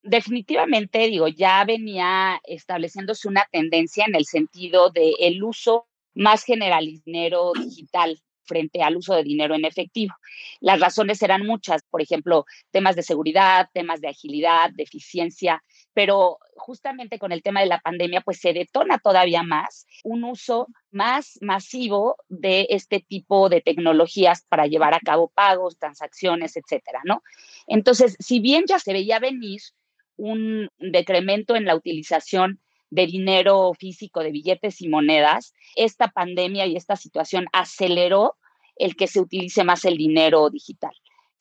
definitivamente, 0.02 1.06
digo, 1.06 1.28
ya 1.28 1.64
venía 1.66 2.42
estableciéndose 2.46 3.28
una 3.28 3.48
tendencia 3.52 4.06
en 4.08 4.16
el 4.16 4.26
sentido 4.26 4.90
del 4.90 5.14
el 5.20 5.44
uso 5.44 5.86
más 6.16 6.44
general 6.44 6.88
dinero 7.06 7.52
digital 7.54 8.20
frente 8.46 8.82
al 8.82 8.98
uso 8.98 9.16
de 9.16 9.24
dinero 9.24 9.56
en 9.56 9.66
efectivo. 9.66 10.14
Las 10.60 10.80
razones 10.80 11.22
eran 11.22 11.46
muchas, 11.46 11.84
por 11.90 12.02
ejemplo, 12.02 12.46
temas 12.72 12.96
de 12.96 13.04
seguridad, 13.04 13.70
temas 13.74 14.02
de 14.02 14.10
agilidad, 14.10 14.72
de 14.72 14.84
eficiencia, 14.84 15.64
pero 15.94 16.40
justamente 16.56 17.20
con 17.20 17.32
el 17.32 17.42
tema 17.42 17.62
de 17.62 17.68
la 17.68 17.80
pandemia, 17.80 18.22
pues 18.22 18.40
se 18.40 18.54
detona 18.54 18.98
todavía 19.00 19.44
más 19.44 19.86
un 20.04 20.24
uso 20.24 20.68
más 20.92 21.38
masivo 21.42 22.18
de 22.30 22.68
este 22.70 23.00
tipo 23.00 23.50
de 23.50 23.62
tecnologías 23.62 24.46
para 24.48 24.68
llevar 24.68 24.94
a 24.94 25.00
cabo 25.00 25.30
pagos, 25.34 25.78
transacciones, 25.78 26.56
etcétera, 26.56 27.02
¿no? 27.04 27.22
Entonces, 27.68 28.16
si 28.20 28.40
bien 28.40 28.64
ya 28.68 28.80
se 28.80 28.94
veía 28.94 29.20
venir 29.20 29.62
un 30.18 30.70
decremento 30.78 31.56
en 31.56 31.66
la 31.66 31.76
utilización 31.76 32.60
de 32.96 33.06
dinero 33.06 33.74
físico, 33.78 34.22
de 34.22 34.32
billetes 34.32 34.82
y 34.82 34.88
monedas, 34.88 35.54
esta 35.76 36.08
pandemia 36.08 36.66
y 36.66 36.76
esta 36.76 36.96
situación 36.96 37.46
aceleró 37.54 38.36
el 38.78 38.96
que 38.96 39.08
se 39.08 39.20
utilice 39.20 39.64
más 39.64 39.86
el 39.86 39.98
dinero 39.98 40.50
digital 40.50 40.94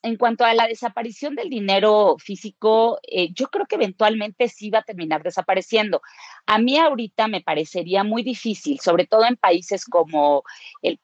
en 0.05 0.19
cuanto 0.19 0.45
a 0.45 0.53
la 0.53 0.67
desaparición 0.69 1.35
del 1.35 1.49
dinero 1.49 2.17
físico, 2.19 3.01
eh, 3.11 3.33
yo 3.33 3.47
creo 3.47 3.65
que 3.65 3.77
eventualmente 3.77 4.49
sí 4.49 4.69
va 4.69 4.81
a 4.81 4.83
terminar 4.83 5.23
desapareciendo. 5.23 6.03
A 6.45 6.59
mí 6.59 6.77
ahorita 6.77 7.27
me 7.27 7.41
parecería 7.41 8.05
muy 8.05 8.23
difícil, 8.23 8.81
sobre 8.81 9.07
todo 9.07 9.25
en 9.25 9.37
países 9.37 9.87
como 9.87 10.45
el, 10.83 11.01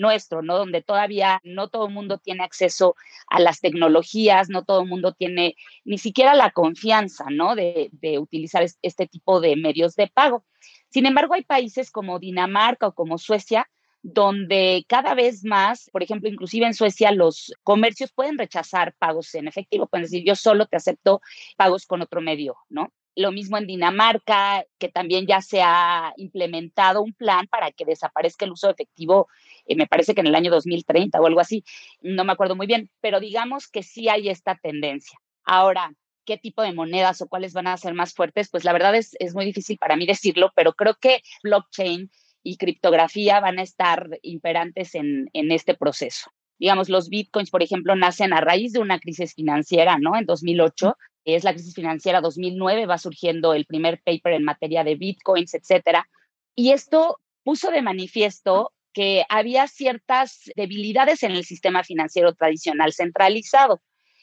nuestro, 0.00 0.40
¿no? 0.40 0.56
Donde 0.56 0.80
todavía 0.80 1.42
no 1.44 1.68
todo 1.68 1.88
el 1.88 1.92
mundo 1.92 2.16
tiene 2.16 2.42
acceso 2.42 2.96
a 3.26 3.38
las 3.38 3.60
tecnologías, 3.60 4.48
no 4.48 4.64
todo 4.64 4.80
el 4.80 4.88
mundo 4.88 5.12
tiene 5.12 5.54
ni 5.84 5.98
siquiera 5.98 6.34
la 6.34 6.50
confianza, 6.50 7.26
¿no? 7.30 7.54
De 7.54 7.90
utilizar 8.18 8.64
este 8.80 9.06
tipo 9.06 9.42
de 9.42 9.56
medios 9.56 9.94
de 9.94 10.06
pago. 10.06 10.46
Sin 10.88 11.04
embargo, 11.04 11.34
hay 11.34 11.44
países 11.44 11.90
como 11.90 12.18
Dinamarca 12.18 12.86
o 12.86 12.94
como 12.94 13.18
Suecia 13.18 13.68
donde 14.02 14.84
cada 14.88 15.14
vez 15.14 15.44
más, 15.44 15.90
por 15.90 16.02
ejemplo, 16.02 16.28
inclusive 16.28 16.66
en 16.66 16.74
Suecia, 16.74 17.12
los 17.12 17.52
comercios 17.62 18.12
pueden 18.12 18.38
rechazar 18.38 18.94
pagos 18.98 19.34
en 19.34 19.48
efectivo, 19.48 19.86
pueden 19.86 20.04
decir, 20.04 20.24
yo 20.24 20.36
solo 20.36 20.66
te 20.66 20.76
acepto 20.76 21.20
pagos 21.56 21.86
con 21.86 22.02
otro 22.02 22.20
medio, 22.20 22.56
¿no? 22.68 22.92
Lo 23.16 23.32
mismo 23.32 23.58
en 23.58 23.66
Dinamarca, 23.66 24.64
que 24.78 24.88
también 24.88 25.26
ya 25.26 25.42
se 25.42 25.60
ha 25.60 26.12
implementado 26.16 27.02
un 27.02 27.12
plan 27.12 27.48
para 27.48 27.72
que 27.72 27.84
desaparezca 27.84 28.44
el 28.44 28.52
uso 28.52 28.70
efectivo, 28.70 29.28
eh, 29.66 29.74
me 29.74 29.88
parece 29.88 30.14
que 30.14 30.20
en 30.20 30.28
el 30.28 30.36
año 30.36 30.52
2030 30.52 31.20
o 31.20 31.26
algo 31.26 31.40
así, 31.40 31.64
no 32.00 32.22
me 32.22 32.32
acuerdo 32.32 32.54
muy 32.54 32.68
bien, 32.68 32.90
pero 33.00 33.18
digamos 33.18 33.66
que 33.66 33.82
sí 33.82 34.08
hay 34.08 34.28
esta 34.28 34.54
tendencia. 34.54 35.18
Ahora, 35.42 35.92
qué 36.24 36.38
tipo 36.38 36.62
de 36.62 36.72
monedas 36.72 37.20
o 37.20 37.26
cuáles 37.26 37.54
van 37.54 37.66
a 37.66 37.76
ser 37.76 37.94
más 37.94 38.14
fuertes, 38.14 38.50
pues 38.50 38.62
la 38.62 38.72
verdad 38.72 38.94
es, 38.94 39.16
es 39.18 39.34
muy 39.34 39.46
difícil 39.46 39.78
para 39.78 39.96
mí 39.96 40.06
decirlo, 40.06 40.52
pero 40.54 40.74
creo 40.74 40.94
que 41.00 41.22
blockchain 41.42 42.10
y 42.42 42.56
criptografía 42.56 43.40
van 43.40 43.58
a 43.58 43.62
estar 43.62 44.08
imperantes 44.22 44.94
en, 44.94 45.28
en 45.32 45.52
este 45.52 45.74
proceso. 45.74 46.30
Digamos, 46.58 46.88
los 46.88 47.08
bitcoins, 47.08 47.50
por 47.50 47.62
ejemplo, 47.62 47.94
nacen 47.94 48.32
a 48.32 48.40
raíz 48.40 48.72
de 48.72 48.80
una 48.80 48.98
crisis 48.98 49.34
financiera, 49.34 49.98
¿no? 49.98 50.16
En 50.16 50.26
2008, 50.26 50.96
es 51.24 51.44
la 51.44 51.52
crisis 51.52 51.74
financiera 51.74 52.20
2009, 52.20 52.86
va 52.86 52.98
surgiendo 52.98 53.54
el 53.54 53.66
primer 53.66 54.00
paper 54.02 54.34
en 54.34 54.44
materia 54.44 54.82
de 54.82 54.96
bitcoins, 54.96 55.54
etcétera. 55.54 56.08
Y 56.54 56.72
esto 56.72 57.20
puso 57.44 57.70
de 57.70 57.82
manifiesto 57.82 58.72
que 58.92 59.24
había 59.28 59.68
ciertas 59.68 60.50
debilidades 60.56 61.22
en 61.22 61.32
el 61.32 61.44
sistema 61.44 61.84
financiero 61.84 62.34
tradicional 62.34 62.92
centralizado. 62.92 63.80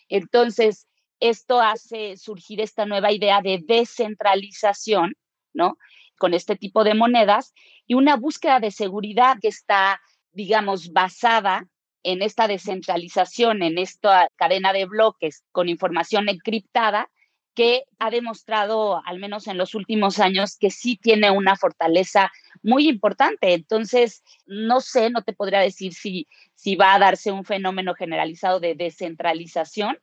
Entonces, 0.09 0.87
esto 1.19 1.61
hace 1.61 2.17
surgir 2.17 2.59
esta 2.59 2.85
nueva 2.85 3.11
idea 3.11 3.41
de 3.41 3.63
descentralización, 3.65 5.13
¿no? 5.53 5.77
Con 6.17 6.33
este 6.33 6.55
tipo 6.55 6.83
de 6.83 6.93
monedas 6.93 7.53
y 7.87 7.93
una 7.93 8.15
búsqueda 8.15 8.59
de 8.59 8.71
seguridad 8.71 9.37
que 9.41 9.49
está, 9.49 10.01
digamos, 10.31 10.93
basada 10.93 11.67
en 12.03 12.21
esta 12.21 12.47
descentralización, 12.47 13.63
en 13.63 13.77
esta 13.77 14.29
cadena 14.35 14.73
de 14.73 14.85
bloques 14.85 15.43
con 15.51 15.69
información 15.69 16.29
encriptada, 16.29 17.09
que 17.55 17.85
ha 17.99 18.11
demostrado, 18.11 19.01
al 19.05 19.17
menos 19.17 19.47
en 19.47 19.57
los 19.57 19.73
últimos 19.75 20.19
años, 20.19 20.57
que 20.57 20.69
sí 20.69 20.97
tiene 21.01 21.31
una 21.31 21.55
fortaleza 21.55 22.31
muy 22.61 22.87
importante. 22.89 23.53
Entonces, 23.53 24.23
no 24.45 24.81
sé, 24.81 25.09
no 25.09 25.23
te 25.23 25.33
podría 25.33 25.61
decir 25.61 25.93
si, 25.93 26.27
si 26.53 26.75
va 26.75 26.93
a 26.93 26.99
darse 26.99 27.31
un 27.31 27.45
fenómeno 27.45 27.95
generalizado 27.95 28.59
de 28.59 28.75
descentralización, 28.75 29.97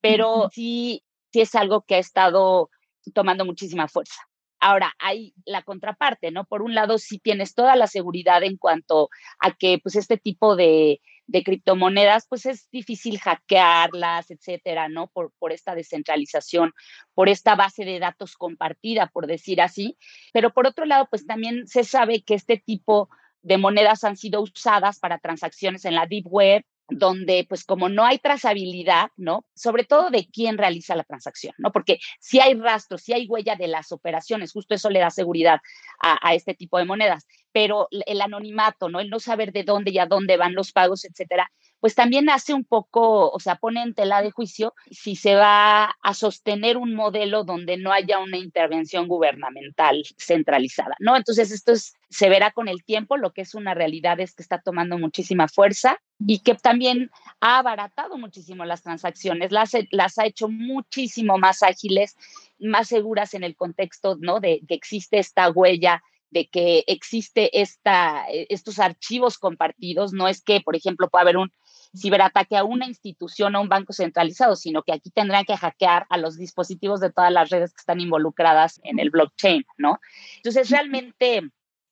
pero 0.00 0.48
sí, 0.52 1.04
sí 1.30 1.42
es 1.42 1.54
algo 1.54 1.82
que 1.82 1.96
ha 1.96 1.98
estado 1.98 2.70
tomando 3.12 3.44
muchísima 3.44 3.86
fuerza. 3.86 4.22
Ahora, 4.66 4.94
hay 4.98 5.34
la 5.44 5.60
contraparte, 5.60 6.30
¿no? 6.30 6.46
Por 6.46 6.62
un 6.62 6.74
lado, 6.74 6.96
sí 6.96 7.18
tienes 7.18 7.54
toda 7.54 7.76
la 7.76 7.86
seguridad 7.86 8.42
en 8.42 8.56
cuanto 8.56 9.10
a 9.38 9.52
que, 9.52 9.78
pues, 9.82 9.94
este 9.94 10.16
tipo 10.16 10.56
de, 10.56 11.02
criptomonedas, 11.30 12.26
pues 12.30 12.46
es 12.46 12.70
difícil 12.70 13.18
hackearlas, 13.18 14.30
etcétera, 14.30 14.88
¿no? 14.88 15.08
Por, 15.08 15.32
por 15.38 15.52
esta 15.52 15.74
descentralización, 15.74 16.72
por 17.12 17.28
esta 17.28 17.56
base 17.56 17.84
de 17.84 17.98
datos 17.98 18.36
compartida, 18.36 19.08
por 19.08 19.26
decir 19.26 19.60
así. 19.60 19.98
Pero 20.32 20.54
por 20.54 20.66
otro 20.66 20.86
lado, 20.86 21.08
pues 21.10 21.26
también 21.26 21.68
se 21.68 21.84
sabe 21.84 22.22
que 22.22 22.32
este 22.32 22.56
tipo 22.56 23.10
de 23.42 23.58
monedas 23.58 24.02
han 24.02 24.16
sido 24.16 24.40
usadas 24.40 24.98
para 24.98 25.18
transacciones 25.18 25.84
en 25.84 25.94
la 25.94 26.06
deep 26.06 26.24
web, 26.26 26.64
donde 26.88 27.46
pues 27.48 27.64
como 27.64 27.88
no 27.88 28.04
hay 28.04 28.18
trazabilidad, 28.18 29.08
¿no? 29.16 29.46
Sobre 29.54 29.84
todo 29.84 30.10
de 30.10 30.28
quién 30.30 30.58
realiza 30.58 30.94
la 30.94 31.04
transacción, 31.04 31.54
¿no? 31.58 31.72
Porque 31.72 31.98
si 32.20 32.40
hay 32.40 32.54
rastro, 32.54 32.98
si 32.98 33.12
hay 33.12 33.26
huella 33.26 33.56
de 33.56 33.68
las 33.68 33.92
operaciones, 33.92 34.52
justo 34.52 34.74
eso 34.74 34.90
le 34.90 35.00
da 35.00 35.10
seguridad 35.10 35.60
a, 36.02 36.28
a, 36.28 36.34
este 36.34 36.54
tipo 36.54 36.78
de 36.78 36.84
monedas, 36.84 37.26
pero 37.52 37.88
el 37.90 38.20
anonimato, 38.20 38.88
¿no? 38.88 39.00
El 39.00 39.10
no 39.10 39.20
saber 39.20 39.52
de 39.52 39.64
dónde 39.64 39.90
y 39.92 39.98
a 39.98 40.06
dónde 40.06 40.36
van 40.36 40.54
los 40.54 40.72
pagos, 40.72 41.04
etcétera, 41.04 41.50
pues 41.84 41.94
también 41.94 42.30
hace 42.30 42.54
un 42.54 42.64
poco, 42.64 43.30
o 43.30 43.38
sea, 43.38 43.56
pone 43.56 43.82
en 43.82 43.92
tela 43.92 44.22
de 44.22 44.30
juicio 44.30 44.72
si 44.90 45.16
se 45.16 45.34
va 45.34 45.94
a 46.02 46.14
sostener 46.14 46.78
un 46.78 46.94
modelo 46.94 47.44
donde 47.44 47.76
no 47.76 47.92
haya 47.92 48.20
una 48.20 48.38
intervención 48.38 49.06
gubernamental 49.06 50.02
centralizada, 50.16 50.96
¿no? 50.98 51.14
Entonces, 51.14 51.50
esto 51.50 51.72
es, 51.72 51.92
se 52.08 52.30
verá 52.30 52.52
con 52.52 52.68
el 52.68 52.82
tiempo, 52.84 53.18
lo 53.18 53.34
que 53.34 53.42
es 53.42 53.54
una 53.54 53.74
realidad 53.74 54.18
es 54.20 54.34
que 54.34 54.42
está 54.42 54.62
tomando 54.62 54.96
muchísima 54.96 55.46
fuerza 55.46 56.00
y 56.26 56.38
que 56.38 56.54
también 56.54 57.10
ha 57.40 57.58
abaratado 57.58 58.16
muchísimo 58.16 58.64
las 58.64 58.82
transacciones, 58.82 59.52
las, 59.52 59.72
las 59.90 60.16
ha 60.18 60.24
hecho 60.24 60.48
muchísimo 60.48 61.36
más 61.36 61.62
ágiles, 61.62 62.16
más 62.58 62.88
seguras 62.88 63.34
en 63.34 63.44
el 63.44 63.56
contexto, 63.56 64.16
¿no? 64.18 64.40
De 64.40 64.62
que 64.66 64.74
existe 64.74 65.18
esta 65.18 65.50
huella 65.50 66.02
de 66.34 66.48
que 66.48 66.82
existe 66.88 67.60
esta, 67.60 68.26
estos 68.28 68.80
archivos 68.80 69.38
compartidos, 69.38 70.12
no 70.12 70.26
es 70.26 70.42
que, 70.42 70.60
por 70.60 70.74
ejemplo, 70.74 71.08
pueda 71.08 71.22
haber 71.22 71.36
un 71.36 71.52
ciberataque 71.96 72.56
a 72.56 72.64
una 72.64 72.86
institución 72.86 73.54
o 73.54 73.60
un 73.60 73.68
banco 73.68 73.92
centralizado, 73.92 74.56
sino 74.56 74.82
que 74.82 74.92
aquí 74.92 75.10
tendrán 75.10 75.44
que 75.44 75.56
hackear 75.56 76.06
a 76.10 76.18
los 76.18 76.36
dispositivos 76.36 77.00
de 77.00 77.12
todas 77.12 77.32
las 77.32 77.50
redes 77.50 77.72
que 77.72 77.80
están 77.80 78.00
involucradas 78.00 78.80
en 78.84 78.98
el 78.98 79.10
blockchain, 79.10 79.64
¿no? 79.78 80.00
Entonces, 80.36 80.70
realmente 80.70 81.42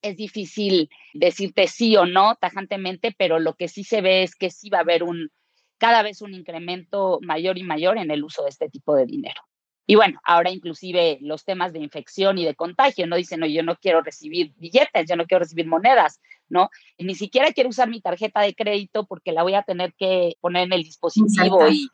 es 0.02 0.16
difícil 0.16 0.90
decirte 1.14 1.68
sí 1.68 1.96
o 1.96 2.06
no 2.06 2.36
tajantemente, 2.36 3.14
pero 3.16 3.38
lo 3.38 3.54
que 3.54 3.68
sí 3.68 3.84
se 3.84 4.00
ve 4.00 4.24
es 4.24 4.34
que 4.34 4.50
sí 4.50 4.68
va 4.68 4.78
a 4.78 4.82
haber 4.82 5.04
un 5.04 5.30
cada 5.78 6.02
vez 6.02 6.22
un 6.22 6.32
incremento 6.32 7.18
mayor 7.22 7.58
y 7.58 7.64
mayor 7.64 7.98
en 7.98 8.12
el 8.12 8.22
uso 8.22 8.44
de 8.44 8.50
este 8.50 8.68
tipo 8.68 8.94
de 8.94 9.04
dinero. 9.04 9.42
Y 9.84 9.96
bueno, 9.96 10.20
ahora 10.22 10.50
inclusive 10.50 11.18
los 11.20 11.44
temas 11.44 11.72
de 11.72 11.80
infección 11.80 12.38
y 12.38 12.44
de 12.44 12.54
contagio, 12.54 13.06
¿no? 13.08 13.16
Dicen, 13.16 13.40
no, 13.40 13.46
yo 13.46 13.64
no 13.64 13.74
quiero 13.76 14.00
recibir 14.00 14.52
billetes, 14.56 15.08
yo 15.08 15.16
no 15.16 15.26
quiero 15.26 15.40
recibir 15.40 15.66
monedas, 15.66 16.20
¿no? 16.52 16.70
ni 16.98 17.14
siquiera 17.14 17.50
quiero 17.52 17.70
usar 17.70 17.88
mi 17.88 18.00
tarjeta 18.00 18.40
de 18.40 18.54
crédito 18.54 19.06
porque 19.06 19.32
la 19.32 19.42
voy 19.42 19.54
a 19.54 19.62
tener 19.62 19.94
que 19.94 20.36
poner 20.40 20.64
en 20.64 20.72
el 20.72 20.82
dispositivo 20.82 21.68
y, 21.68 21.88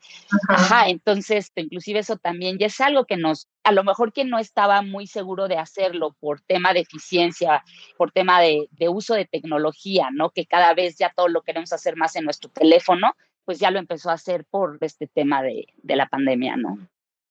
ajá. 0.48 0.88
entonces, 0.88 1.50
inclusive 1.56 2.00
eso 2.00 2.16
también 2.16 2.58
ya 2.58 2.66
es 2.66 2.80
algo 2.80 3.04
que 3.06 3.16
nos, 3.16 3.48
a 3.64 3.72
lo 3.72 3.84
mejor 3.84 4.12
que 4.12 4.24
no 4.24 4.38
estaba 4.38 4.82
muy 4.82 5.06
seguro 5.06 5.48
de 5.48 5.56
hacerlo 5.56 6.14
por 6.20 6.40
tema 6.40 6.74
de 6.74 6.80
eficiencia, 6.80 7.64
por 7.96 8.12
tema 8.12 8.40
de, 8.40 8.68
de 8.72 8.88
uso 8.88 9.14
de 9.14 9.24
tecnología, 9.24 10.08
¿no? 10.12 10.30
Que 10.30 10.46
cada 10.46 10.74
vez 10.74 10.96
ya 10.98 11.12
todo 11.14 11.28
lo 11.28 11.42
queremos 11.42 11.72
hacer 11.72 11.96
más 11.96 12.16
en 12.16 12.24
nuestro 12.24 12.50
teléfono, 12.50 13.14
pues 13.44 13.58
ya 13.58 13.70
lo 13.70 13.78
empezó 13.78 14.10
a 14.10 14.14
hacer 14.14 14.44
por 14.50 14.78
este 14.80 15.06
tema 15.06 15.42
de, 15.42 15.66
de 15.76 15.96
la 15.96 16.08
pandemia, 16.08 16.56
¿no? 16.56 16.78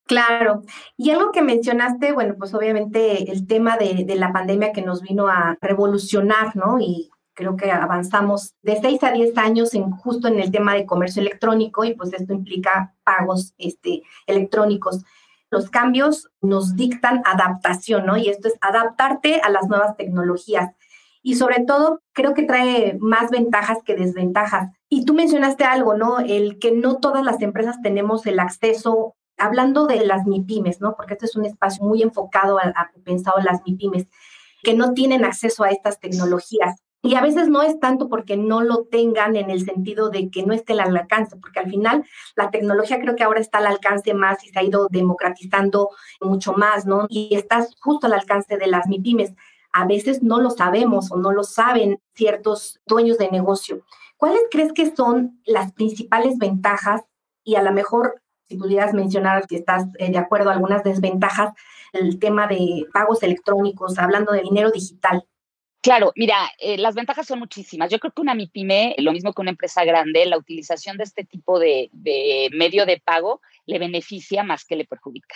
Claro. 0.08 0.62
Y 0.96 1.10
algo 1.10 1.32
que 1.34 1.42
mencionaste, 1.42 2.14
bueno, 2.14 2.36
pues 2.40 2.54
obviamente 2.54 3.30
el 3.30 3.46
tema 3.46 3.78
de, 3.78 4.06
de, 4.06 4.16
la 4.16 4.32
pandemia 4.32 4.72
que 4.72 4.82
nos 4.82 5.02
vino 5.02 5.28
a 5.28 5.58
revolucionar, 5.60 6.56
¿no? 6.56 6.80
Y 6.80 7.10
creo 7.38 7.56
que 7.56 7.72
avanzamos 7.72 8.56
de 8.64 8.82
6 8.82 9.04
a 9.04 9.12
10 9.12 9.38
años 9.38 9.74
en, 9.76 9.92
justo 9.92 10.28
en 10.28 10.40
el 10.40 10.52
tema 10.52 10.74
de 10.74 10.88
comercio 10.88 11.22
electrónico 11.22 11.86
y 11.86 11.94
pues 11.94 12.12
esto 12.12 12.34
implica 12.34 12.96
pagos 13.04 13.54
este, 13.60 14.02
electrónicos. 14.26 15.06
Los 15.52 15.70
cambios 15.70 16.30
nos 16.42 16.76
dictan 16.76 17.22
adaptación, 17.26 18.08
¿no? 18.08 18.18
Y 18.18 18.30
esto 18.30 18.48
es 18.48 18.56
adaptarte 18.60 19.40
a 19.42 19.50
las 19.50 19.68
nuevas 19.68 19.96
tecnologías. 19.96 20.74
Y 21.22 21.36
sobre 21.36 21.64
todo, 21.64 22.02
creo 22.12 22.34
que 22.34 22.44
trae 22.44 22.98
más 23.00 23.30
ventajas 23.30 23.78
que 23.86 23.96
desventajas. 23.96 24.72
Y 24.90 25.06
tú 25.06 25.14
mencionaste 25.14 25.64
algo, 25.64 25.94
¿no? 25.94 26.20
El 26.20 26.58
que 26.58 26.72
no 26.72 26.98
todas 26.98 27.24
las 27.24 27.40
empresas 27.42 27.80
tenemos 27.84 28.26
el 28.26 28.40
acceso, 28.40 29.16
hablando 29.38 29.86
de 29.86 30.04
las 30.04 30.26
MIPIMES, 30.26 30.82
¿no? 30.82 30.96
Porque 30.96 31.14
este 31.14 31.28
es 31.28 31.36
un 31.36 31.46
espacio 31.46 31.86
muy 31.86 32.02
enfocado 32.02 32.58
a, 32.58 32.64
a 32.64 32.92
pensado 33.04 33.38
en 33.38 33.46
las 33.46 33.62
MIPIMES, 33.64 34.08
que 34.64 34.74
no 34.74 34.94
tienen 34.94 35.24
acceso 35.24 35.64
a 35.64 35.70
estas 35.70 36.00
tecnologías 36.00 36.82
Y 37.04 37.16
a 37.16 37.22
veces 37.22 37.48
no 37.48 37.62
es 37.62 37.80
tanto 37.80 38.10
porque 38.10 38.38
no 38.38 38.62
lo 38.62 38.86
tengan 38.86 39.36
en 39.36 39.50
el 39.50 39.64
sentido 39.64 40.10
de 40.10 40.30
que 40.30 40.44
no 40.46 40.54
esté 40.54 40.74
al 40.74 40.98
alcance, 40.98 41.38
porque 41.38 41.60
al 41.60 41.70
final 41.70 42.04
la 42.36 42.50
tecnología 42.50 43.00
creo 43.00 43.16
que 43.16 43.24
ahora 43.24 43.40
está 43.40 43.60
al 43.60 43.68
alcance 43.68 44.14
más 44.14 44.44
y 44.44 44.50
se 44.50 44.60
ha 44.60 44.64
ido 44.64 44.88
democratizando 44.90 45.90
mucho 46.20 46.54
más, 46.54 46.86
¿no? 46.86 47.06
Y 47.10 47.36
está 47.36 47.66
justo 47.82 48.08
al 48.08 48.14
alcance 48.14 48.58
de 48.58 48.68
las 48.68 48.88
MIPIMES. 48.88 49.34
A 49.72 49.86
veces 49.86 50.24
no 50.24 50.42
lo 50.42 50.50
sabemos 50.50 51.12
o 51.12 51.18
no 51.18 51.32
lo 51.32 51.44
saben 51.44 52.02
ciertos 52.16 52.80
dueños 52.88 53.18
de 53.20 53.30
negocio. 53.30 53.84
¿Cuáles 54.18 54.42
crees 54.50 54.74
que 54.74 54.96
son 54.96 55.40
las 55.46 55.74
principales 55.74 56.40
ventajas 56.40 57.04
y 57.44 57.56
a 57.56 57.62
lo 57.62 57.72
mejor 57.72 58.22
si 58.50 58.58
pudieras 58.58 58.94
mencionar 58.94 59.46
que 59.46 59.58
estás 59.58 59.86
eh, 60.00 60.10
de 60.10 60.18
acuerdo 60.18 60.50
algunas 60.50 60.84
desventajas, 60.84 61.54
el 61.94 62.18
tema 62.18 62.48
de 62.48 62.86
pagos 62.92 63.22
electrónicos, 63.22 64.00
hablando 64.00 64.32
de 64.32 64.42
dinero 64.42 64.72
digital? 64.72 65.26
Claro, 65.82 66.12
mira, 66.16 66.50
eh, 66.60 66.78
las 66.78 66.96
ventajas 66.96 67.28
son 67.28 67.40
muchísimas. 67.40 67.90
Yo 67.92 68.00
creo 68.00 68.12
que 68.12 68.22
una 68.22 68.34
MIPYME, 68.34 68.96
lo 68.98 69.12
mismo 69.12 69.32
que 69.32 69.42
una 69.42 69.52
empresa 69.52 69.86
grande, 69.86 70.26
la 70.26 70.38
utilización 70.38 70.98
de 70.98 71.04
este 71.04 71.24
tipo 71.24 71.60
de, 71.60 71.90
medio 72.52 72.86
de 72.86 73.00
pago 73.00 73.42
le 73.66 73.80
beneficia 73.80 74.44
más 74.44 74.66
que 74.66 74.76
le 74.76 74.86
perjudica. 74.86 75.36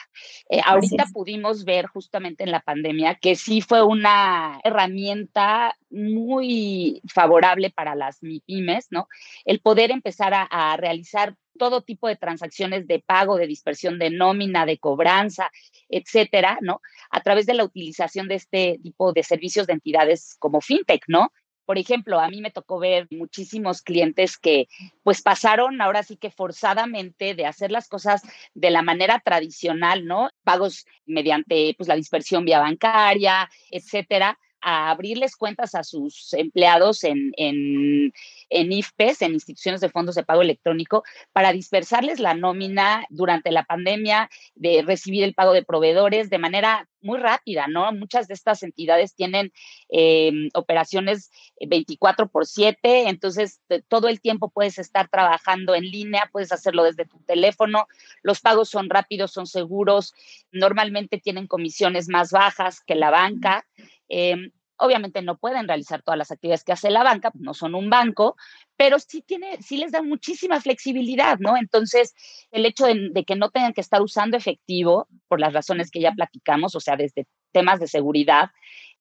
Eh, 0.50 0.60
ahorita 0.66 1.06
pudimos 1.14 1.64
ver 1.64 1.86
justamente 1.88 2.44
en 2.44 2.52
la 2.52 2.62
pandemia 2.62 3.16
que 3.16 3.36
sí 3.36 3.62
fue 3.62 3.84
una 3.84 4.60
herramienta 4.64 5.78
muy 5.90 7.02
favorable 7.08 7.70
para 7.70 7.96
las 7.96 8.24
MIPIMES, 8.24 8.88
¿no? 8.90 9.08
El 9.46 9.60
poder 9.60 9.92
empezar 9.92 10.34
a 10.34 10.76
realizar 10.78 11.36
todo 11.62 11.84
tipo 11.84 12.08
de 12.08 12.16
transacciones 12.16 12.88
de 12.88 13.04
pago, 13.06 13.38
de 13.38 13.46
dispersión 13.46 14.00
de 14.00 14.10
nómina, 14.10 14.66
de 14.66 14.80
cobranza, 14.80 15.52
etcétera, 15.90 16.58
¿no? 16.60 16.82
A 17.12 17.22
través 17.22 17.46
de 17.46 17.54
la 17.54 17.64
utilización 17.64 18.28
de 18.28 18.34
este 18.34 18.80
tipo 18.82 19.14
de 19.14 19.22
servicios 19.22 19.68
de 19.68 19.74
entidades 19.74 20.38
como 20.40 20.60
fintech, 20.60 21.04
¿no? 21.08 21.32
Por 21.68 21.78
ejemplo, 21.78 22.20
a 22.20 22.30
mí 22.30 22.42
me 22.42 22.50
tocó 22.50 22.80
ver 22.80 23.08
muchísimos 23.12 23.84
clientes 23.84 24.40
que 24.40 24.70
pues 25.04 25.22
pasaron 25.22 25.80
ahora 25.82 26.02
sí 26.02 26.18
que 26.18 26.32
forzadamente 26.32 27.36
de 27.36 27.46
hacer 27.46 27.72
las 27.72 27.88
cosas 27.88 28.24
de 28.56 28.72
la 28.72 28.82
manera 28.82 29.22
tradicional, 29.24 30.08
¿no? 30.08 30.32
Pagos 30.44 30.88
mediante 31.06 31.76
pues 31.78 31.88
la 31.88 31.96
dispersión 31.96 32.44
vía 32.44 32.60
bancaria, 32.60 33.48
etcétera, 33.70 34.40
a 34.62 34.92
abrirles 34.92 35.36
cuentas 35.36 35.76
a 35.76 35.84
sus 35.84 36.34
empleados 36.34 37.04
en, 37.04 37.32
en, 37.38 38.14
en, 38.50 38.72
IFPES, 38.72 39.22
en 39.24 39.34
instituciones 39.34 39.82
de 39.82 39.90
fondos 39.90 40.16
de 40.16 40.24
pago 40.24 40.42
electrónico, 40.42 41.04
para 41.32 41.52
dispersarles 41.52 42.20
la 42.20 42.34
nómina 42.34 43.06
durante 43.10 43.52
la 43.52 43.64
pandemia, 43.64 44.30
de 44.56 44.82
recibir 44.82 45.24
el 45.24 45.34
pago 45.34 45.54
de 45.54 45.64
proveedores 45.64 46.30
de 46.30 46.38
manera 46.38 46.88
muy 47.02 47.20
rápida, 47.20 47.68
¿no? 47.68 47.92
Muchas 47.94 48.28
de 48.28 48.34
estas 48.34 48.64
entidades 48.64 49.16
tienen 49.16 49.52
em, 49.90 50.50
operaciones 50.54 51.32
24 51.60 52.30
por 52.30 52.46
7, 52.46 53.10
entonces 53.10 53.62
todo 53.88 54.08
el 54.08 54.22
tiempo 54.22 54.50
puedes 54.50 54.78
estar 54.78 55.10
trabajando 55.10 55.76
en 55.76 55.84
línea, 55.84 56.30
puedes 56.32 56.52
hacerlo 56.52 56.84
desde 56.84 57.06
tu 57.06 57.20
teléfono, 57.24 57.88
los 58.22 58.40
pagos 58.40 58.70
son 58.70 58.90
rápidos, 58.90 59.32
son 59.32 59.48
seguros, 59.48 60.14
normalmente 60.52 61.20
tienen 61.20 61.48
comisiones 61.48 62.08
más 62.08 62.32
bajas 62.32 62.82
que 62.82 62.96
la 62.96 63.10
banca. 63.10 63.66
Em, 64.14 64.52
obviamente 64.78 65.22
no 65.22 65.38
pueden 65.38 65.68
realizar 65.68 66.02
todas 66.02 66.18
las 66.18 66.32
actividades 66.32 66.66
que 66.66 66.74
hace 66.74 66.90
la 66.90 67.02
banca, 67.02 67.32
no 67.36 67.54
son 67.54 67.76
un 67.76 67.90
banco, 67.90 68.36
pero 68.76 69.00
sí, 69.00 69.22
tiene, 69.22 69.62
sí 69.62 69.78
les 69.78 69.94
da 69.94 70.02
muchísima 70.02 70.60
flexibilidad, 70.60 71.38
¿no? 71.40 71.56
Entonces, 71.56 72.14
el 72.52 72.66
hecho 72.66 72.86
de, 72.88 73.24
que 73.26 73.36
no 73.38 73.52
tengan 73.52 73.74
que 73.74 73.80
estar 73.80 74.02
usando 74.02 74.36
efectivo, 74.36 75.08
por 75.30 75.40
las 75.40 75.54
razones 75.54 75.92
que 75.92 76.02
ya 76.02 76.12
platicamos, 76.12 76.76
o 76.76 76.82
sea, 76.82 76.98
desde 76.98 77.26
temas 77.54 77.80
de 77.80 77.88
seguridad, 77.88 78.50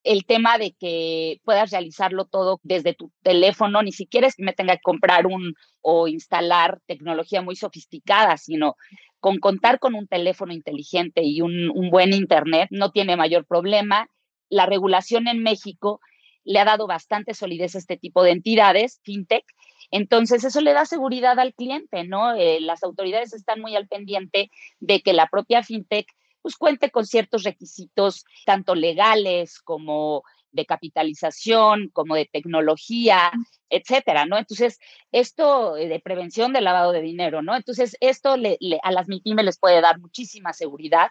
el 0.05 0.25
tema 0.27 0.59
de 0.59 0.77
que 0.79 1.41
puedas 1.45 1.73
realizarlo 1.73 2.25
todo 2.25 2.61
desde 2.63 2.95
tu 2.95 3.11
teléfono, 3.23 3.83
ni 3.83 3.93
siquiera 3.93 4.29
es 4.29 4.37
que 4.37 4.45
me 4.45 4.53
tenga 4.53 4.77
que 4.77 4.83
comprar 4.83 5.27
un 5.27 5.55
o 5.81 6.07
instalar 6.07 6.81
tecnología 6.87 7.43
muy 7.43 7.57
sofisticada, 7.57 8.37
sino 8.37 8.77
con 9.19 9.39
contar 9.39 9.81
con 9.81 9.95
un 9.97 10.07
teléfono 10.07 10.53
inteligente 10.53 11.23
y 11.25 11.41
un, 11.43 11.71
un 11.71 11.91
buen 11.91 12.13
internet 12.15 12.69
no 12.71 12.93
tiene 12.93 13.17
mayor 13.17 13.45
problema 13.45 14.09
la 14.51 14.67
regulación 14.67 15.29
en 15.29 15.43
México 15.43 16.01
le 16.45 16.59
ha 16.59 16.65
dado 16.65 16.87
bastante 16.87 17.35
solidez 17.35 17.75
a 17.75 17.79
este 17.79 17.97
tipo 17.97 18.23
de 18.23 18.33
entidades, 18.33 19.01
fintech. 19.05 19.45
Entonces, 19.91 20.45
eso 20.45 20.61
le 20.61 20.73
da 20.73 20.85
seguridad 20.85 21.39
al 21.39 21.55
cliente, 21.55 22.05
¿no? 22.05 22.35
Eh, 22.35 22.61
las 22.61 22.83
autoridades 22.83 23.33
están 23.33 23.61
muy 23.61 23.77
al 23.77 23.89
pendiente 23.89 24.51
de 24.79 25.01
que 25.01 25.13
la 25.13 25.27
propia 25.27 25.63
fintech 25.63 26.07
pues 26.43 26.57
cuente 26.57 26.91
con 26.91 27.07
ciertos 27.07 27.43
requisitos, 27.43 28.25
tanto 28.47 28.75
legales 28.75 29.61
como 29.61 30.23
de 30.53 30.67
capitalización, 30.67 31.91
como 31.93 32.17
de 32.17 32.27
tecnología, 32.27 33.31
etcétera, 33.69 34.27
¿no? 34.27 34.37
Entonces, 34.37 34.79
esto 35.13 35.77
eh, 35.77 35.89
de 35.89 36.01
prevención 36.01 36.53
del 36.53 36.65
lavado 36.65 36.93
de 36.93 37.03
dinero, 37.03 37.43
¿no? 37.43 37.55
Entonces, 37.55 37.97
esto 38.01 38.37
le, 38.37 38.59
a 38.83 38.91
las 38.91 39.09
MIPIMES 39.09 39.45
les 39.45 39.59
puede 39.59 39.81
dar 39.81 40.01
muchísima 40.01 40.53
seguridad. 40.53 41.11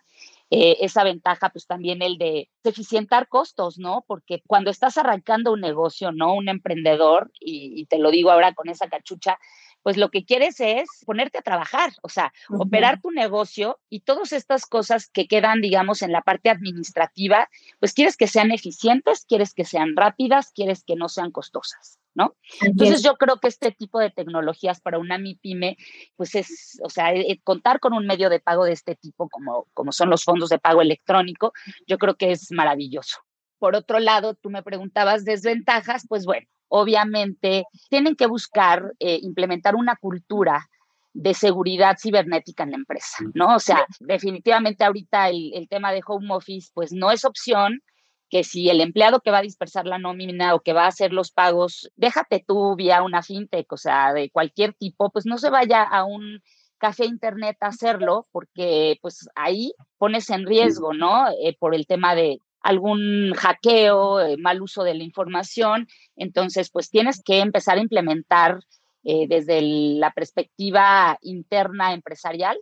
Eh, 0.51 0.77
esa 0.81 1.03
ventaja, 1.03 1.49
pues 1.49 1.67
también 1.67 2.01
el 2.01 2.17
de 2.17 2.49
eficientar 2.63 3.27
costos, 3.27 3.77
¿no? 3.77 4.03
Porque 4.07 4.41
cuando 4.47 4.71
estás 4.71 4.97
arrancando 4.97 5.53
un 5.53 5.61
negocio, 5.61 6.11
¿no? 6.11 6.33
Un 6.33 6.49
emprendedor, 6.49 7.31
y, 7.39 7.79
y 7.79 7.85
te 7.85 7.99
lo 7.99 8.09
digo 8.09 8.31
ahora 8.31 8.53
con 8.53 8.67
esa 8.67 8.89
cachucha, 8.89 9.37
pues 9.83 9.97
lo 9.97 10.09
que 10.09 10.25
quieres 10.25 10.59
es 10.59 10.87
ponerte 11.05 11.37
a 11.37 11.41
trabajar, 11.41 11.91
o 12.01 12.09
sea, 12.09 12.33
operar 12.49 12.99
tu 13.01 13.11
negocio 13.11 13.79
y 13.89 14.01
todas 14.01 14.33
estas 14.33 14.65
cosas 14.65 15.09
que 15.09 15.27
quedan, 15.27 15.61
digamos, 15.61 16.01
en 16.01 16.11
la 16.11 16.21
parte 16.21 16.49
administrativa, 16.49 17.49
pues 17.79 17.93
quieres 17.93 18.17
que 18.17 18.27
sean 18.27 18.51
eficientes, 18.51 19.25
quieres 19.25 19.53
que 19.53 19.65
sean 19.65 19.95
rápidas, 19.95 20.51
quieres 20.53 20.83
que 20.83 20.95
no 20.95 21.09
sean 21.09 21.31
costosas. 21.31 21.99
¿No? 22.19 22.35
Entonces 22.59 23.01
yo 23.01 23.15
creo 23.15 23.39
que 23.39 23.47
este 23.47 23.71
tipo 23.71 23.97
de 23.97 24.09
tecnologías 24.09 24.81
para 24.81 24.99
una 24.99 25.17
MIPYME, 25.17 25.77
pues 26.17 26.35
es, 26.35 26.77
o 26.83 26.89
sea, 26.89 27.13
eh, 27.13 27.39
contar 27.45 27.79
con 27.79 27.93
un 27.93 28.05
medio 28.05 28.29
de 28.29 28.41
pago 28.41 28.65
de 28.65 28.73
este 28.73 28.95
tipo 28.95 29.29
como, 29.29 29.67
como 29.73 29.93
son 29.93 30.09
los 30.09 30.25
fondos 30.25 30.49
de 30.49 30.59
pago 30.59 30.81
electrónico, 30.81 31.53
yo 31.87 31.97
creo 31.97 32.15
que 32.15 32.33
es 32.33 32.51
maravilloso. 32.51 33.19
Por 33.57 33.73
otro 33.73 33.99
lado, 33.99 34.33
tú 34.33 34.49
me 34.49 34.63
preguntabas 34.63 35.23
desventajas, 35.23 36.05
pues 36.09 36.25
bueno, 36.25 36.45
obviamente 36.67 37.63
tienen 37.89 38.17
que 38.17 38.27
buscar 38.27 38.93
eh, 38.99 39.19
implementar 39.21 39.77
una 39.77 39.95
cultura 39.95 40.69
de 41.13 41.33
seguridad 41.33 41.97
cibernética 41.97 42.63
en 42.63 42.71
la 42.71 42.77
empresa, 42.77 43.17
¿no? 43.33 43.55
O 43.55 43.59
sea, 43.59 43.85
definitivamente 43.99 44.83
ahorita 44.83 45.29
el, 45.29 45.67
tema 45.69 45.93
de 45.93 46.01
home 46.05 46.33
office, 46.33 46.69
pues 46.73 46.91
no 46.91 47.11
es 47.11 47.23
opción, 47.23 47.81
que 48.29 48.43
si 48.43 48.69
el 48.69 48.81
empleado 48.81 49.21
que 49.21 49.31
va 49.31 49.39
a 49.39 49.43
dispersar 49.43 49.85
la 49.85 49.97
nómina 49.97 50.53
o 50.55 50.61
que 50.61 50.73
va 50.73 50.85
a 50.85 50.89
hacer 50.89 51.13
los 51.13 51.31
pagos, 51.31 51.89
déjate 51.95 52.43
tú 52.45 52.75
vía 52.75 53.03
una 53.03 53.23
fintech, 53.23 53.71
o 53.71 53.77
sea, 53.77 54.13
de 54.13 54.29
cualquier 54.29 54.73
tipo, 54.73 55.09
pues 55.09 55.25
no 55.25 55.37
se 55.37 55.49
vaya 55.49 55.83
a 55.83 56.05
un 56.05 56.41
café 56.77 57.05
internet 57.05 57.57
a 57.61 57.67
hacerlo, 57.67 58.27
porque 58.31 58.97
pues 59.01 59.27
ahí 59.35 59.73
pones 59.97 60.29
en 60.29 60.45
riesgo, 60.45 60.93
¿no? 60.93 61.27
Eh, 61.43 61.55
por 61.59 61.75
el 61.75 61.85
tema 61.85 62.15
de 62.15 62.39
algún 62.61 63.33
hackeo, 63.35 64.21
eh, 64.21 64.37
mal 64.37 64.61
uso 64.61 64.83
de 64.83 64.95
la 64.95 65.03
información. 65.03 65.87
Entonces, 66.15 66.69
pues 66.71 66.89
tienes 66.89 67.21
que 67.23 67.39
empezar 67.39 67.77
a 67.77 67.81
implementar 67.81 68.59
eh, 69.03 69.27
desde 69.27 69.61
la 69.61 70.11
perspectiva 70.11 71.17
interna 71.21 71.93
empresarial 71.93 72.57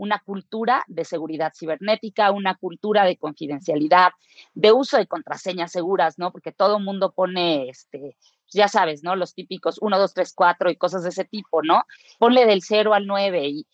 una 0.00 0.18
cultura 0.18 0.82
de 0.88 1.04
seguridad 1.04 1.52
cibernética, 1.54 2.30
una 2.30 2.54
cultura 2.54 3.04
de 3.04 3.18
confidencialidad, 3.18 4.12
de 4.54 4.72
uso 4.72 4.96
de 4.96 5.06
contraseñas 5.06 5.72
seguras, 5.72 6.18
¿no? 6.18 6.32
Porque 6.32 6.52
todo 6.52 6.78
el 6.78 6.84
mundo 6.84 7.12
pone, 7.12 7.68
este, 7.68 8.16
ya 8.50 8.66
sabes, 8.68 9.02
¿no? 9.02 9.14
Los 9.14 9.34
típicos 9.34 9.76
1, 9.78 9.98
2, 9.98 10.14
3, 10.14 10.32
4 10.34 10.70
y 10.70 10.76
cosas 10.76 11.02
de 11.02 11.10
ese 11.10 11.26
tipo, 11.26 11.62
¿no? 11.62 11.84
Ponle 12.18 12.46
del 12.46 12.62
0 12.62 12.94
al 12.94 13.06
9 13.06 13.48
y 13.48 13.66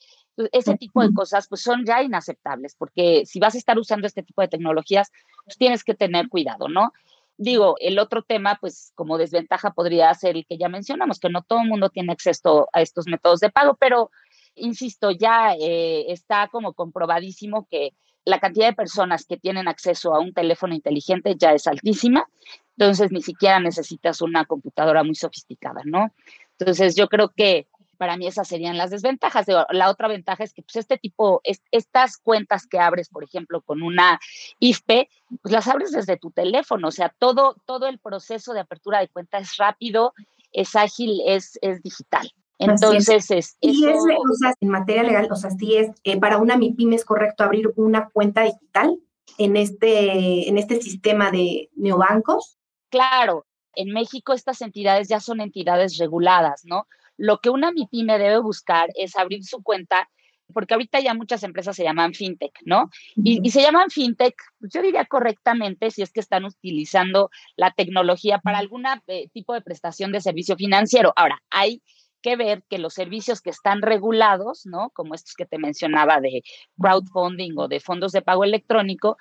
ese 0.51 0.77
tipo 0.77 1.01
de 1.01 1.15
cosas 1.15 1.47
pues 1.47 1.63
son 1.63 1.87
ya 1.87 2.03
inaceptables, 2.03 2.75
porque 2.75 3.25
si 3.25 3.39
vas 3.39 3.55
a 3.55 3.59
estar 3.59 3.79
usando 3.79 4.09
este 4.09 4.25
tipo 4.25 4.43
de 4.43 4.49
tecnologías, 4.49 5.13
pues 5.45 5.57
tienes 5.57 5.85
que 5.85 5.95
tener 5.95 6.29
cuidado, 6.29 6.69
¿no? 6.69 6.93
Digo, 7.39 7.77
el 7.79 8.01
otro 8.01 8.23
tema, 8.23 8.59
pues 8.61 8.93
como 8.97 9.17
desventaja 9.17 9.71
podría 9.71 10.13
ser 10.15 10.37
el 10.37 10.45
que 10.45 10.59
ya 10.59 10.69
mencionamos, 10.69 11.21
que 11.21 11.29
no 11.29 11.43
todo 11.43 11.61
el 11.61 11.69
mundo 11.69 11.89
tiene 11.89 12.13
acceso 12.13 12.69
a 12.73 12.81
estos 12.81 13.07
métodos 13.07 13.39
de 13.39 13.51
pago, 13.51 13.77
pero 13.79 14.11
insisto, 14.57 15.11
ya 15.11 15.55
eh, 15.55 16.11
está 16.13 16.49
como 16.49 16.73
comprobadísimo 16.73 17.67
que 17.71 17.93
la 18.25 18.41
cantidad 18.41 18.67
de 18.67 18.75
personas 18.75 19.25
que 19.25 19.37
tienen 19.37 19.69
acceso 19.69 20.15
a 20.15 20.21
un 20.21 20.33
teléfono 20.33 20.75
inteligente 20.75 21.37
ya 21.39 21.53
es 21.53 21.67
altísima, 21.67 22.29
entonces 22.77 23.13
ni 23.13 23.23
siquiera 23.23 23.61
necesitas 23.61 24.21
una 24.21 24.45
computadora 24.45 25.05
muy 25.05 25.15
sofisticada, 25.15 25.83
¿no? 25.85 26.13
Entonces 26.59 26.97
yo 26.97 27.09
creo 27.09 27.29
que 27.29 27.69
para 27.97 28.17
mí 28.17 28.27
esas 28.27 28.49
serían 28.49 28.77
las 28.77 28.91
desventajas. 28.91 29.47
La 29.71 29.91
otra 29.91 30.09
ventaja 30.09 30.45
es 30.45 30.53
que 30.53 30.63
pues, 30.63 30.77
este 30.77 30.99
tipo, 30.99 31.41
estas 31.71 32.19
cuentas 32.19 32.67
que 32.67 32.79
abres, 32.79 33.09
por 33.09 33.25
ejemplo, 33.25 33.63
con 33.63 33.83
una 33.83 34.21
IFPE, 34.59 35.09
pues 35.43 35.53
las 35.53 35.67
abres 35.69 35.93
desde 35.93 36.17
tu 36.17 36.31
teléfono. 36.31 36.89
O 36.89 36.93
sea, 36.93 37.15
todo, 37.19 37.57
todo 37.65 37.87
el 37.87 37.99
proceso 37.99 38.53
de 38.53 38.61
apertura 38.61 39.01
de 39.01 39.09
cuenta 39.09 39.39
es 39.39 39.57
rápido, 39.57 40.15
es 40.53 40.77
ágil, 40.77 41.21
es, 41.27 41.59
es 41.63 41.83
digital. 41.83 42.31
Entonces, 42.59 43.31
es. 43.31 43.57
y 43.61 43.87
es, 43.87 43.99
o 43.99 44.35
sea, 44.41 44.55
en 44.61 44.69
materia 44.69 45.03
legal, 45.03 45.29
o 45.31 45.37
sea, 45.37 45.51
sí 45.51 45.77
es, 45.77 45.91
eh, 46.05 46.19
para 46.19 46.39
una 46.39 46.57
MIPIM 46.57 46.95
es 46.95 47.05
correcto 47.05 47.45
abrir 47.45 47.73
una 47.77 48.09
cuenta 48.09 48.43
digital 48.43 48.99
en 49.39 49.57
este, 49.57 50.49
en 50.49 50.57
este 50.57 50.81
sistema 50.81 51.31
de 51.31 51.71
neobancos. 51.77 52.59
Claro, 52.91 53.45
En 53.75 53.93
México 53.93 54.33
estas 54.33 54.63
entidades 54.63 55.09
ya 55.09 55.21
son 55.21 55.41
entidades 55.41 55.99
reguladas, 55.99 56.63
¿no? 56.65 56.87
Lo 57.19 57.41
que 57.41 57.51
una 57.51 57.73
MIPYME 57.73 58.19
debe 58.19 58.39
buscar 58.39 58.89
es 58.95 59.17
abrir 59.17 59.45
su 59.45 59.63
cuenta 59.63 60.09
porque 60.53 60.75
ahorita 60.75 61.01
ya 61.01 61.15
muchas 61.15 61.43
empresas 61.43 61.77
se 61.77 61.83
llaman 61.83 62.15
fintech, 62.15 62.53
¿no? 62.65 62.91
Y, 63.17 63.51
se 63.51 63.63
llaman 63.63 63.91
fintech, 63.91 64.35
pues 64.59 64.73
yo 64.73 64.83
diría 64.83 65.05
correctamente, 65.05 65.91
si 65.91 66.03
es 66.03 66.13
que 66.13 66.21
están 66.21 66.45
utilizando 66.45 67.31
la 67.57 67.73
tecnología 67.73 68.39
para 68.39 68.59
algún 68.59 68.85
eh, 69.09 69.29
tipo 69.33 69.55
de 69.55 69.61
prestación 69.61 70.13
de 70.13 70.21
servicio 70.21 70.57
financiero. 70.57 71.13
Ahora, 71.17 71.43
hay 71.51 71.83
que 72.23 72.37
ver 72.37 72.63
que 72.69 72.79
los 72.79 72.95
servicios 72.95 73.41
que 73.41 73.51
están 73.51 73.83
regulados, 73.83 74.67
¿no? 74.67 74.91
Como 74.91 75.15
estos 75.15 75.35
que 75.35 75.47
te 75.47 75.59
mencionaba 75.59 76.21
de 76.21 76.43
crowdfunding 76.81 77.57
o 77.57 77.69
de 77.69 77.81
fondos 77.81 78.13
de 78.13 78.23
pago 78.23 78.45
electrónico, 78.45 79.17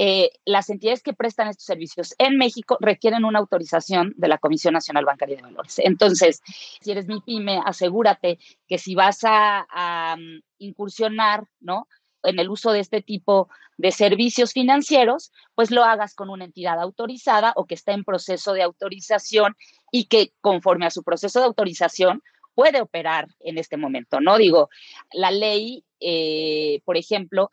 eh, 0.00 0.30
las 0.44 0.70
entidades 0.70 1.02
que 1.02 1.12
prestan 1.12 1.48
estos 1.48 1.64
servicios 1.64 2.14
en 2.18 2.36
México 2.36 2.76
requieren 2.80 3.24
una 3.24 3.40
autorización 3.40 4.14
de 4.16 4.28
la 4.28 4.38
Comisión 4.38 4.74
Nacional 4.74 5.04
Bancaria 5.04 5.36
de 5.36 5.42
Valores. 5.42 5.80
Entonces, 5.80 6.40
si 6.80 6.92
eres 6.92 7.08
mi 7.08 7.20
pyme, 7.20 7.60
asegúrate 7.64 8.38
que 8.68 8.78
si 8.78 8.94
vas 8.94 9.20
a, 9.24 10.16
mm, 10.16 10.40
incursionar, 10.58 11.44
¿no? 11.58 11.88
En 12.22 12.38
el 12.38 12.48
uso 12.50 12.72
de 12.72 12.80
este 12.80 13.02
tipo 13.02 13.48
de 13.76 13.92
servicios 13.92 14.52
financieros, 14.52 15.32
pues 15.54 15.70
lo 15.70 15.84
hagas 15.84 16.14
con 16.14 16.30
una 16.30 16.44
entidad 16.44 16.80
autorizada 16.80 17.52
o 17.56 17.66
que 17.66 17.74
está 17.74 17.92
en 17.92 18.04
proceso 18.04 18.52
de 18.52 18.62
autorización 18.62 19.56
y 19.92 20.04
que 20.06 20.32
conforme 20.40 20.86
a 20.86 20.90
su 20.90 21.02
proceso 21.02 21.38
de 21.38 21.46
autorización 21.46 22.22
puede 22.54 22.80
operar 22.80 23.28
en 23.38 23.56
este 23.56 23.76
momento, 23.76 24.20
¿no? 24.20 24.36
Digo, 24.36 24.68
la 25.12 25.30
ley, 25.30 25.84
eh, 26.00 26.80
por 26.84 26.96
ejemplo, 26.96 27.52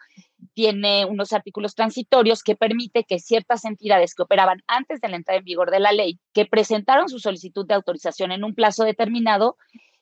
tiene 0.56 1.06
unos 1.06 1.32
artículos 1.32 1.75
transitorios 1.75 2.41
que 2.41 2.56
permite 2.56 3.04
que 3.04 3.19
ciertas 3.19 3.65
entidades 3.65 4.15
que 4.15 4.23
operaban 4.23 4.63
antes 4.65 5.01
de 5.01 5.10
la 5.10 5.17
entrada 5.17 5.38
en 5.38 5.45
vigor 5.45 5.69
de 5.69 5.80
la 5.80 5.91
ley, 5.91 6.19
que 6.34 6.47
presentaron 6.47 7.08
su 7.08 7.19
solicitud 7.19 7.67
de 7.67 7.75
autorización 7.75 8.32
en 8.32 8.43
un 8.43 8.56
plazo 8.56 8.84
determinado, 8.84 9.58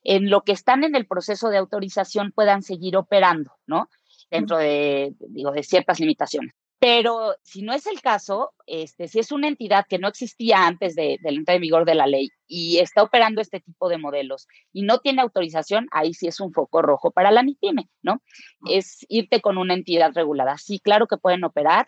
en 0.06 0.30
lo 0.30 0.44
que 0.44 0.54
están 0.54 0.86
en 0.86 0.96
el 0.96 1.06
proceso 1.06 1.50
de 1.50 1.58
autorización 1.58 2.32
puedan 2.32 2.64
seguir 2.64 2.96
operando, 2.96 3.52
¿no? 3.68 3.90
Dentro 4.34 4.58
de, 4.58 5.14
digo, 5.30 5.52
de 5.52 5.64
ciertas 5.64 6.00
limitaciones. 6.00 6.54
Pero 6.80 7.36
si 7.44 7.62
no 7.62 7.72
es 7.72 7.88
el 7.88 8.02
caso, 8.02 8.52
este, 8.68 9.08
si 9.08 9.20
es 9.20 9.32
una 9.32 9.48
entidad 9.48 9.86
que 9.88 10.00
no 10.00 10.10
existía 10.10 10.68
antes 10.68 10.96
de, 10.96 11.18
la 11.24 11.30
entrada 11.30 11.56
en 11.56 11.62
vigor 11.62 11.86
de 11.86 11.96
la 11.96 12.08
ley 12.08 12.30
y 12.46 12.80
está 12.80 13.04
operando 13.04 13.40
este 13.40 13.62
tipo 13.62 13.88
de 13.88 13.98
modelos 13.98 14.48
y 14.74 14.82
no 14.82 14.98
tiene 14.98 15.22
autorización, 15.22 15.88
ahí 15.92 16.14
sí 16.14 16.28
es 16.28 16.42
un 16.42 16.52
foco 16.52 16.82
rojo 16.82 17.12
para 17.12 17.32
la 17.32 17.42
MIPYME, 17.42 17.88
¿no? 18.02 18.22
Es 18.70 19.06
irte 19.08 19.40
con 19.40 19.58
una 19.58 19.76
entidad 19.76 20.12
regulada. 20.14 20.58
Sí, 20.58 20.80
claro 20.80 21.08
que 21.08 21.16
pueden 21.16 21.46
operar 21.46 21.88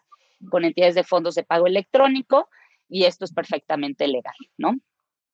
con 0.50 0.64
entidades 0.64 0.96
de 0.96 1.04
fondos 1.04 1.36
de 1.36 1.44
pago 1.44 1.68
electrónico 1.68 2.48
y 2.88 3.04
esto 3.04 3.26
es 3.26 3.34
perfectamente 3.34 4.08
legal, 4.08 4.36
¿no? 4.58 4.76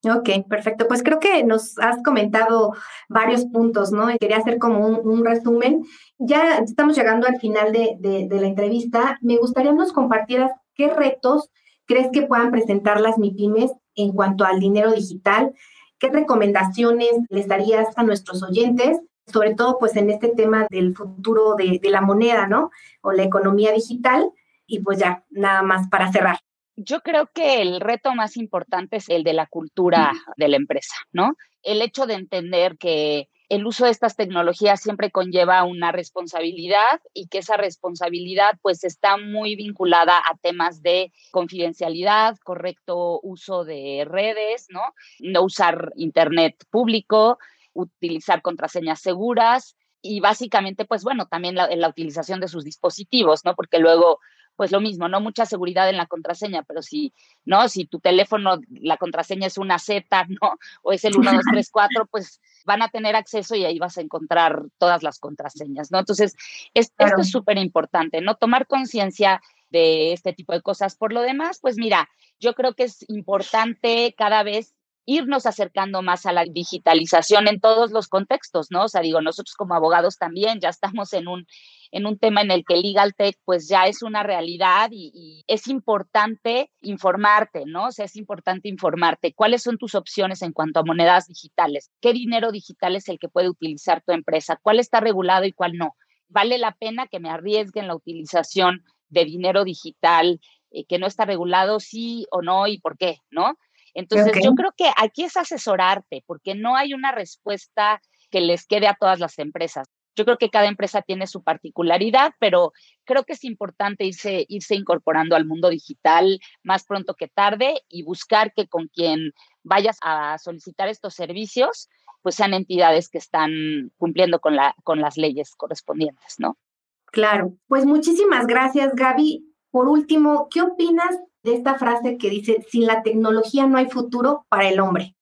Ok, 0.03 0.29
perfecto. 0.49 0.87
Pues 0.87 1.03
creo 1.03 1.19
que 1.19 1.43
nos 1.43 1.77
has 1.77 2.01
comentado 2.01 2.73
varios 3.07 3.45
puntos, 3.45 3.91
¿no? 3.91 4.09
Y 4.09 4.17
quería 4.17 4.37
hacer 4.37 4.57
como 4.57 4.87
un, 4.87 5.23
resumen. 5.23 5.83
Ya 6.17 6.57
estamos 6.57 6.97
llegando 6.97 7.27
al 7.27 7.39
final 7.39 7.71
de, 7.71 7.97
de, 7.99 8.41
la 8.41 8.47
entrevista. 8.47 9.19
Me 9.21 9.37
gustaría 9.37 9.73
nos 9.73 9.93
compartieras 9.93 10.51
qué 10.73 10.87
retos 10.87 11.51
crees 11.85 12.07
que 12.11 12.23
puedan 12.23 12.49
presentar 12.49 12.99
las 12.99 13.19
MIPIMES 13.19 13.71
en 13.95 14.13
cuanto 14.13 14.43
al 14.43 14.59
dinero 14.59 14.91
digital. 14.91 15.53
¿Qué 15.99 16.09
recomendaciones 16.09 17.11
les 17.29 17.47
darías 17.47 17.95
a 17.95 18.01
nuestros 18.03 18.41
oyentes? 18.41 18.99
Sobre 19.27 19.53
todo, 19.53 19.77
pues, 19.77 19.95
en 19.97 20.09
este 20.09 20.29
tema 20.29 20.65
del 20.71 20.95
futuro 20.95 21.53
de, 21.55 21.79
de 21.79 21.89
la 21.91 22.01
moneda, 22.01 22.47
¿no? 22.47 22.71
O 23.01 23.11
la 23.11 23.23
economía 23.23 23.71
digital. 23.71 24.31
Y 24.65 24.79
pues 24.79 24.97
ya, 24.97 25.25
nada 25.29 25.61
más 25.61 25.89
para 25.89 26.11
cerrar. 26.11 26.39
Yo 26.83 27.01
creo 27.01 27.29
que 27.33 27.61
el 27.61 27.79
reto 27.79 28.15
más 28.15 28.37
importante 28.37 28.97
es 28.97 29.09
el 29.09 29.23
de 29.23 29.33
la 29.33 29.45
cultura 29.45 30.13
de 30.37 30.47
la 30.47 30.57
empresa, 30.57 30.95
¿no? 31.11 31.35
El 31.61 31.81
hecho 31.81 32.07
de 32.07 32.15
entender 32.15 32.77
que 32.77 33.29
el 33.49 33.67
uso 33.67 33.85
de 33.85 33.91
estas 33.91 34.15
tecnologías 34.15 34.81
siempre 34.81 35.11
conlleva 35.11 35.63
una 35.63 35.91
responsabilidad 35.91 37.01
y 37.13 37.27
que 37.27 37.39
esa 37.39 37.57
responsabilidad 37.57 38.57
pues 38.61 38.83
está 38.83 39.17
muy 39.17 39.55
vinculada 39.55 40.17
a 40.17 40.37
temas 40.37 40.81
de 40.81 41.11
confidencialidad, 41.31 42.37
correcto 42.43 43.19
uso 43.21 43.63
de 43.63 44.05
redes, 44.07 44.67
¿no? 44.69 44.81
No 45.19 45.43
usar 45.43 45.91
internet 45.97 46.55
público, 46.71 47.37
utilizar 47.73 48.41
contraseñas 48.41 49.01
seguras 49.01 49.75
y 50.01 50.19
básicamente 50.19 50.85
pues 50.85 51.03
bueno, 51.03 51.27
también 51.27 51.55
la, 51.55 51.67
la 51.75 51.89
utilización 51.89 52.39
de 52.39 52.47
sus 52.47 52.63
dispositivos, 52.63 53.45
¿no? 53.45 53.55
Porque 53.55 53.79
luego 53.79 54.19
pues 54.55 54.71
lo 54.71 54.79
mismo, 54.79 55.07
no 55.07 55.21
mucha 55.21 55.45
seguridad 55.45 55.89
en 55.89 55.97
la 55.97 56.05
contraseña, 56.05 56.63
pero 56.63 56.81
si, 56.81 57.13
¿no? 57.45 57.67
Si 57.67 57.85
tu 57.85 57.99
teléfono, 57.99 58.59
la 58.69 58.97
contraseña 58.97 59.47
es 59.47 59.57
una 59.57 59.79
Z, 59.79 60.25
¿no? 60.29 60.57
O 60.83 60.91
es 60.91 61.03
el 61.03 61.17
1234, 61.17 62.05
pues 62.05 62.41
van 62.65 62.81
a 62.81 62.89
tener 62.89 63.15
acceso 63.15 63.55
y 63.55 63.65
ahí 63.65 63.79
vas 63.79 63.97
a 63.97 64.01
encontrar 64.01 64.63
todas 64.77 65.03
las 65.03 65.19
contraseñas, 65.19 65.91
¿no? 65.91 65.99
Entonces, 65.99 66.35
esto 66.73 67.05
es 67.17 67.31
súper 67.31 67.57
importante, 67.57 68.21
¿no? 68.21 68.35
Tomar 68.35 68.67
conciencia 68.67 69.41
de 69.69 70.13
este 70.13 70.33
tipo 70.33 70.53
de 70.53 70.61
cosas. 70.61 70.95
Por 70.95 71.13
lo 71.13 71.21
demás, 71.21 71.59
pues 71.59 71.77
mira, 71.77 72.09
yo 72.39 72.53
creo 72.53 72.75
que 72.75 72.83
es 72.83 73.05
importante 73.09 74.13
cada 74.17 74.43
vez 74.43 74.75
irnos 75.05 75.45
acercando 75.45 76.01
más 76.01 76.25
a 76.25 76.33
la 76.33 76.45
digitalización 76.45 77.47
en 77.47 77.59
todos 77.59 77.91
los 77.91 78.07
contextos, 78.07 78.67
¿no? 78.69 78.85
O 78.85 78.87
sea, 78.87 79.01
digo, 79.01 79.21
nosotros 79.21 79.55
como 79.55 79.75
abogados 79.75 80.17
también 80.17 80.59
ya 80.59 80.69
estamos 80.69 81.13
en 81.13 81.27
un 81.27 81.45
en 81.91 82.05
un 82.05 82.17
tema 82.17 82.41
en 82.41 82.51
el 82.51 82.63
que 82.65 82.77
Legal 82.77 83.13
Tech 83.15 83.35
pues 83.43 83.67
ya 83.67 83.85
es 83.85 84.01
una 84.01 84.23
realidad 84.23 84.89
y, 84.91 85.43
es 85.47 85.67
importante 85.67 86.71
informarte, 86.81 87.63
¿no? 87.65 87.87
O 87.87 87.91
sea, 87.91 88.05
es 88.05 88.15
importante 88.15 88.69
informarte 88.69 89.33
cuáles 89.33 89.63
son 89.63 89.77
tus 89.77 89.95
opciones 89.95 90.41
en 90.41 90.53
cuanto 90.53 90.79
a 90.79 90.85
monedas 90.85 91.27
digitales, 91.27 91.91
qué 91.99 92.13
dinero 92.13 92.51
digital 92.51 92.95
es 92.95 93.09
el 93.09 93.19
que 93.19 93.27
puede 93.27 93.49
utilizar 93.49 94.01
tu 94.05 94.13
empresa, 94.13 94.57
cuál 94.61 94.79
está 94.79 94.99
regulado 95.01 95.45
y 95.45 95.51
cuál 95.51 95.73
no. 95.73 95.95
¿Vale 96.29 96.57
la 96.57 96.71
pena 96.71 97.07
que 97.07 97.19
me 97.19 97.29
arriesgue 97.29 97.81
en 97.81 97.87
la 97.87 97.95
utilización 97.95 98.85
de 99.09 99.25
dinero 99.25 99.65
digital 99.65 100.39
eh, 100.71 100.85
que 100.85 100.99
no 100.99 101.07
está 101.07 101.25
regulado, 101.25 101.81
sí 101.81 102.25
o 102.31 102.41
no 102.41 102.67
y 102.67 102.79
por 102.79 102.97
qué, 102.97 103.17
¿no? 103.29 103.57
Entonces, 103.93 104.33
yo 104.43 104.53
creo 104.53 104.73
que 104.75 104.89
aquí 104.97 105.23
es 105.23 105.37
asesorarte, 105.37 106.23
porque 106.25 106.55
no 106.55 106.75
hay 106.75 106.93
una 106.93 107.11
respuesta 107.11 108.01
que 108.29 108.41
les 108.41 108.65
quede 108.65 108.87
a 108.87 108.97
todas 108.99 109.19
las 109.19 109.37
empresas. 109.39 109.87
Yo 110.15 110.25
creo 110.25 110.37
que 110.37 110.49
cada 110.49 110.67
empresa 110.67 111.01
tiene 111.01 111.25
su 111.25 111.41
particularidad, 111.41 112.33
pero 112.39 112.73
creo 113.05 113.23
que 113.23 113.33
es 113.33 113.43
importante 113.43 114.05
irse, 114.05 114.45
irse 114.49 114.75
incorporando 114.75 115.35
al 115.35 115.45
mundo 115.45 115.69
digital 115.69 116.39
más 116.63 116.85
pronto 116.85 117.13
que 117.13 117.27
tarde 117.27 117.81
y 117.87 118.03
buscar 118.03 118.53
que 118.53 118.67
con 118.67 118.87
quien 118.87 119.31
vayas 119.63 119.97
a 120.01 120.37
solicitar 120.37 120.89
estos 120.89 121.13
servicios, 121.13 121.89
pues 122.21 122.35
sean 122.35 122.53
entidades 122.53 123.09
que 123.09 123.17
están 123.17 123.91
cumpliendo 123.97 124.39
con, 124.39 124.55
la, 124.55 124.75
con 124.83 124.99
las 124.99 125.17
leyes 125.17 125.55
correspondientes, 125.55 126.35
¿no? 126.39 126.57
Claro, 127.05 127.55
pues 127.67 127.85
muchísimas 127.85 128.47
gracias, 128.47 128.93
Gaby. 128.95 129.45
Por 129.69 129.87
último, 129.87 130.47
¿qué 130.49 130.61
opinas 130.61 131.17
de 131.43 131.55
esta 131.55 131.75
frase 131.75 132.17
que 132.17 132.29
dice, 132.29 132.65
sin 132.69 132.85
la 132.85 133.01
tecnología 133.03 133.67
no 133.67 133.77
hay 133.77 133.87
futuro 133.87 134.45
para 134.49 134.69
el 134.69 134.79
hombre? 134.79 135.15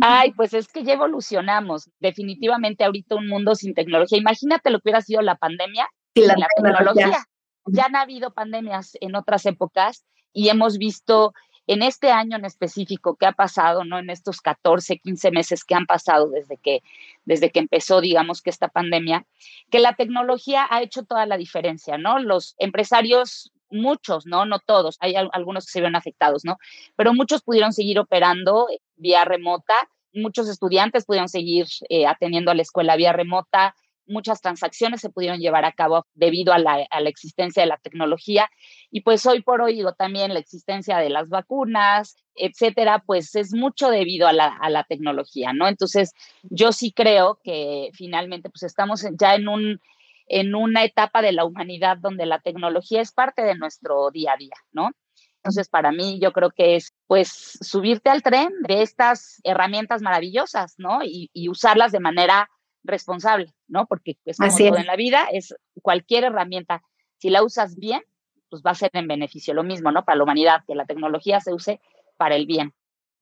Ay, 0.00 0.32
pues 0.32 0.54
es 0.54 0.68
que 0.68 0.84
ya 0.84 0.94
evolucionamos. 0.94 1.90
Definitivamente 2.00 2.84
ahorita 2.84 3.16
un 3.16 3.28
mundo 3.28 3.54
sin 3.54 3.74
tecnología. 3.74 4.18
Imagínate 4.18 4.70
lo 4.70 4.80
que 4.80 4.88
hubiera 4.88 5.00
sido 5.00 5.22
la 5.22 5.36
pandemia 5.36 5.88
sin 6.14 6.26
la, 6.26 6.34
tecnología. 6.56 7.24
Ya 7.66 7.84
han 7.84 7.96
habido 7.96 8.32
pandemias 8.32 8.96
en 9.00 9.14
otras 9.14 9.46
épocas 9.46 10.04
y 10.32 10.48
hemos 10.48 10.78
visto 10.78 11.34
en 11.66 11.82
este 11.82 12.10
año 12.10 12.36
en 12.36 12.46
específico 12.46 13.16
que 13.16 13.26
ha 13.26 13.32
pasado, 13.32 13.84
¿no? 13.84 13.98
En 13.98 14.08
estos 14.08 14.40
14, 14.40 14.98
15 14.98 15.30
meses 15.30 15.64
que 15.64 15.74
han 15.74 15.84
pasado 15.84 16.30
desde 16.30 16.56
que, 16.56 16.82
desde 17.26 17.50
que 17.50 17.58
empezó, 17.58 18.00
digamos, 18.00 18.40
que 18.40 18.48
esta 18.48 18.68
pandemia, 18.68 19.26
que 19.70 19.78
la 19.78 19.94
tecnología 19.94 20.66
ha 20.70 20.80
hecho 20.80 21.04
toda 21.04 21.26
la 21.26 21.36
diferencia, 21.36 21.98
¿no? 21.98 22.18
Los 22.20 22.54
empresarios 22.58 23.52
muchos, 23.70 24.26
¿no? 24.26 24.44
No 24.46 24.58
todos, 24.58 24.96
hay 25.00 25.14
algunos 25.16 25.66
que 25.66 25.72
se 25.72 25.80
vieron 25.80 25.96
afectados, 25.96 26.44
¿no? 26.44 26.56
Pero 26.96 27.14
muchos 27.14 27.42
pudieron 27.42 27.72
seguir 27.72 27.98
operando 27.98 28.68
eh, 28.70 28.80
vía 28.96 29.24
remota, 29.24 29.74
muchos 30.12 30.48
estudiantes 30.48 31.04
pudieron 31.04 31.28
seguir 31.28 31.66
eh, 31.88 32.06
atendiendo 32.06 32.50
a 32.50 32.54
la 32.54 32.62
escuela 32.62 32.96
vía 32.96 33.12
remota, 33.12 33.74
muchas 34.08 34.40
transacciones 34.40 35.00
se 35.00 35.10
pudieron 35.10 35.38
llevar 35.38 35.64
a 35.64 35.72
cabo 35.72 36.06
debido 36.14 36.52
a 36.52 36.58
la, 36.58 36.86
existencia 37.06 37.62
de 37.62 37.68
la 37.68 37.76
tecnología 37.76 38.50
y 38.90 39.02
pues 39.02 39.24
hoy 39.26 39.42
por 39.42 39.60
hoy 39.60 39.74
digo 39.74 39.92
también 39.92 40.32
la 40.32 40.40
existencia 40.40 40.98
de 40.98 41.10
las 41.10 41.28
vacunas, 41.28 42.16
etcétera, 42.34 43.02
pues 43.06 43.34
es 43.34 43.54
mucho 43.54 43.90
debido 43.90 44.26
a 44.26 44.32
la, 44.32 44.46
a 44.46 44.70
la 44.70 44.84
tecnología, 44.84 45.52
¿no? 45.52 45.68
Entonces 45.68 46.12
yo 46.42 46.72
sí 46.72 46.92
creo 46.92 47.38
que 47.44 47.90
finalmente 47.92 48.50
pues 48.50 48.62
estamos 48.62 49.06
ya 49.18 49.34
en 49.34 49.48
un 49.48 49.80
en 50.28 50.54
una 50.54 50.84
etapa 50.84 51.22
de 51.22 51.32
la 51.32 51.44
humanidad 51.44 51.98
donde 51.98 52.26
la 52.26 52.40
tecnología 52.40 53.00
es 53.00 53.12
parte 53.12 53.42
de 53.42 53.56
nuestro 53.56 54.10
día 54.10 54.32
a 54.34 54.36
día, 54.36 54.56
¿no? 54.72 54.90
Entonces, 55.36 55.68
para 55.68 55.92
mí, 55.92 56.18
yo 56.20 56.32
creo 56.32 56.50
que 56.50 56.76
es, 56.76 56.92
pues, 57.06 57.58
subirte 57.60 58.10
al 58.10 58.22
tren 58.22 58.50
de 58.66 58.82
estas 58.82 59.40
herramientas 59.44 60.02
maravillosas, 60.02 60.74
¿no? 60.78 61.00
Y, 61.02 61.30
usarlas 61.48 61.92
de 61.92 62.00
manera 62.00 62.50
responsable, 62.82 63.54
¿no? 63.66 63.86
Porque, 63.86 64.16
pues, 64.24 64.36
como 64.36 64.54
todo 64.56 64.76
en 64.76 64.86
la 64.86 64.96
vida, 64.96 65.26
es 65.32 65.54
cualquier 65.80 66.24
herramienta, 66.24 66.82
si 67.18 67.30
la 67.30 67.42
usas 67.42 67.76
bien, 67.76 68.02
pues 68.50 68.62
va 68.66 68.72
a 68.72 68.74
ser 68.74 68.90
en 68.94 69.08
beneficio. 69.08 69.54
Lo 69.54 69.62
mismo, 69.62 69.92
¿no? 69.92 70.04
Para 70.04 70.16
la 70.16 70.24
humanidad, 70.24 70.64
que 70.66 70.74
la 70.74 70.86
tecnología 70.86 71.40
se 71.40 71.52
use 71.52 71.80
para 72.16 72.34
el 72.34 72.46
bien. 72.46 72.74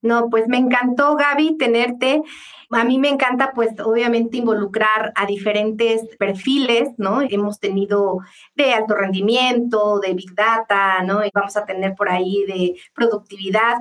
No, 0.02 0.28
pues 0.30 0.46
me 0.46 0.58
encantó, 0.58 1.16
Gaby, 1.16 1.56
tenerte. 1.56 2.22
A 2.70 2.84
mí 2.84 2.98
me 2.98 3.08
encanta, 3.08 3.52
pues, 3.54 3.70
obviamente 3.80 4.36
involucrar 4.38 5.12
a 5.14 5.26
diferentes 5.26 6.02
perfiles, 6.18 6.90
¿no? 6.96 7.20
Hemos 7.22 7.60
tenido 7.60 8.18
de 8.54 8.72
alto 8.72 8.94
rendimiento, 8.94 10.00
de 10.00 10.14
Big 10.14 10.34
Data, 10.34 11.02
¿no? 11.02 11.24
Y 11.24 11.30
vamos 11.32 11.56
a 11.56 11.64
tener 11.64 11.94
por 11.94 12.10
ahí 12.10 12.44
de 12.46 12.74
productividad 12.94 13.76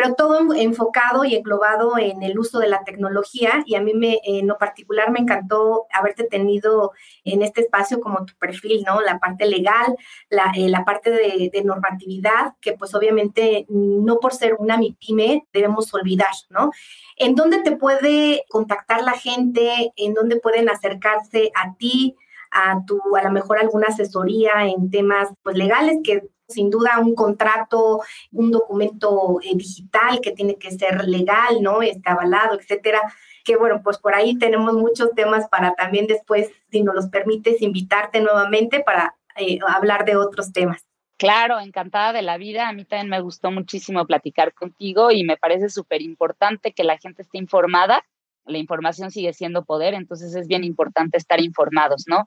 pero 0.00 0.14
todo 0.14 0.54
enfocado 0.54 1.24
y 1.24 1.34
englobado 1.34 1.98
en 1.98 2.22
el 2.22 2.38
uso 2.38 2.60
de 2.60 2.68
la 2.68 2.84
tecnología 2.84 3.64
y 3.66 3.74
a 3.74 3.80
mí 3.80 3.94
me, 3.94 4.20
en 4.22 4.46
lo 4.46 4.56
particular 4.56 5.10
me 5.10 5.18
encantó 5.18 5.86
haberte 5.92 6.22
tenido 6.22 6.92
en 7.24 7.42
este 7.42 7.62
espacio 7.62 7.98
como 7.98 8.24
tu 8.24 8.32
perfil, 8.36 8.84
¿no? 8.86 9.00
La 9.00 9.18
parte 9.18 9.46
legal, 9.46 9.96
la, 10.30 10.52
eh, 10.56 10.68
la 10.68 10.84
parte 10.84 11.10
de, 11.10 11.62
normatividad, 11.64 12.54
que 12.60 12.74
pues 12.74 12.94
obviamente 12.94 13.66
no 13.68 14.20
por 14.20 14.34
ser 14.34 14.54
una 14.60 14.76
MIPYME 14.76 15.48
debemos 15.52 15.92
olvidar, 15.92 16.30
¿no? 16.48 16.70
¿En 17.16 17.34
dónde 17.34 17.58
te 17.62 17.74
puede 17.74 18.44
contactar 18.48 19.02
la 19.02 19.18
gente? 19.18 19.92
¿En 19.96 20.14
dónde 20.14 20.36
pueden 20.36 20.68
acercarse 20.68 21.50
a 21.56 21.74
ti? 21.74 22.14
a 22.50 22.82
tu, 22.86 22.98
a 23.14 23.22
lo 23.22 23.30
mejor 23.30 23.58
alguna 23.58 23.88
asesoría 23.88 24.64
en 24.64 24.90
temas 24.90 25.28
pues 25.42 25.54
legales 25.54 25.98
que 26.02 26.30
sin 26.48 26.70
duda 26.70 26.98
un 26.98 27.14
contrato, 27.14 28.00
un 28.32 28.50
documento 28.50 29.38
eh, 29.42 29.54
digital 29.54 30.20
que 30.20 30.32
tiene 30.32 30.56
que 30.56 30.70
ser 30.70 31.06
legal, 31.06 31.62
¿no? 31.62 31.82
Está 31.82 32.12
avalado, 32.12 32.58
etcétera. 32.58 33.00
Que 33.44 33.56
bueno, 33.56 33.80
pues 33.82 33.98
por 33.98 34.14
ahí 34.14 34.36
tenemos 34.38 34.72
muchos 34.74 35.10
temas 35.14 35.48
para 35.48 35.74
también 35.74 36.06
después, 36.06 36.50
si 36.70 36.82
nos 36.82 36.94
los 36.94 37.08
permites, 37.08 37.62
invitarte 37.62 38.20
nuevamente 38.20 38.80
para 38.80 39.14
eh, 39.36 39.58
hablar 39.66 40.04
de 40.04 40.16
otros 40.16 40.52
temas. 40.52 40.84
Claro, 41.18 41.58
encantada 41.58 42.12
de 42.12 42.22
la 42.22 42.38
vida. 42.38 42.68
A 42.68 42.72
mí 42.72 42.84
también 42.84 43.10
me 43.10 43.20
gustó 43.20 43.50
muchísimo 43.50 44.06
platicar 44.06 44.54
contigo 44.54 45.10
y 45.10 45.24
me 45.24 45.36
parece 45.36 45.68
súper 45.68 46.00
importante 46.00 46.72
que 46.72 46.84
la 46.84 46.96
gente 46.96 47.22
esté 47.22 47.38
informada. 47.38 48.04
La 48.44 48.58
información 48.58 49.10
sigue 49.10 49.32
siendo 49.34 49.64
poder, 49.64 49.94
entonces 49.94 50.34
es 50.34 50.46
bien 50.46 50.64
importante 50.64 51.18
estar 51.18 51.40
informados, 51.40 52.04
¿no? 52.06 52.24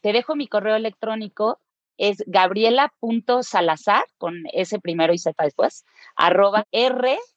Te 0.00 0.12
dejo 0.12 0.34
mi 0.34 0.48
correo 0.48 0.74
electrónico 0.74 1.60
es 2.00 2.24
gabriela.salazar, 2.26 4.04
con 4.16 4.34
ese 4.54 4.80
primero 4.80 5.12
y 5.12 5.18
Z 5.18 5.44
después, 5.44 5.84
arroba 6.16 6.66
rnms.com.mx. 6.72 7.30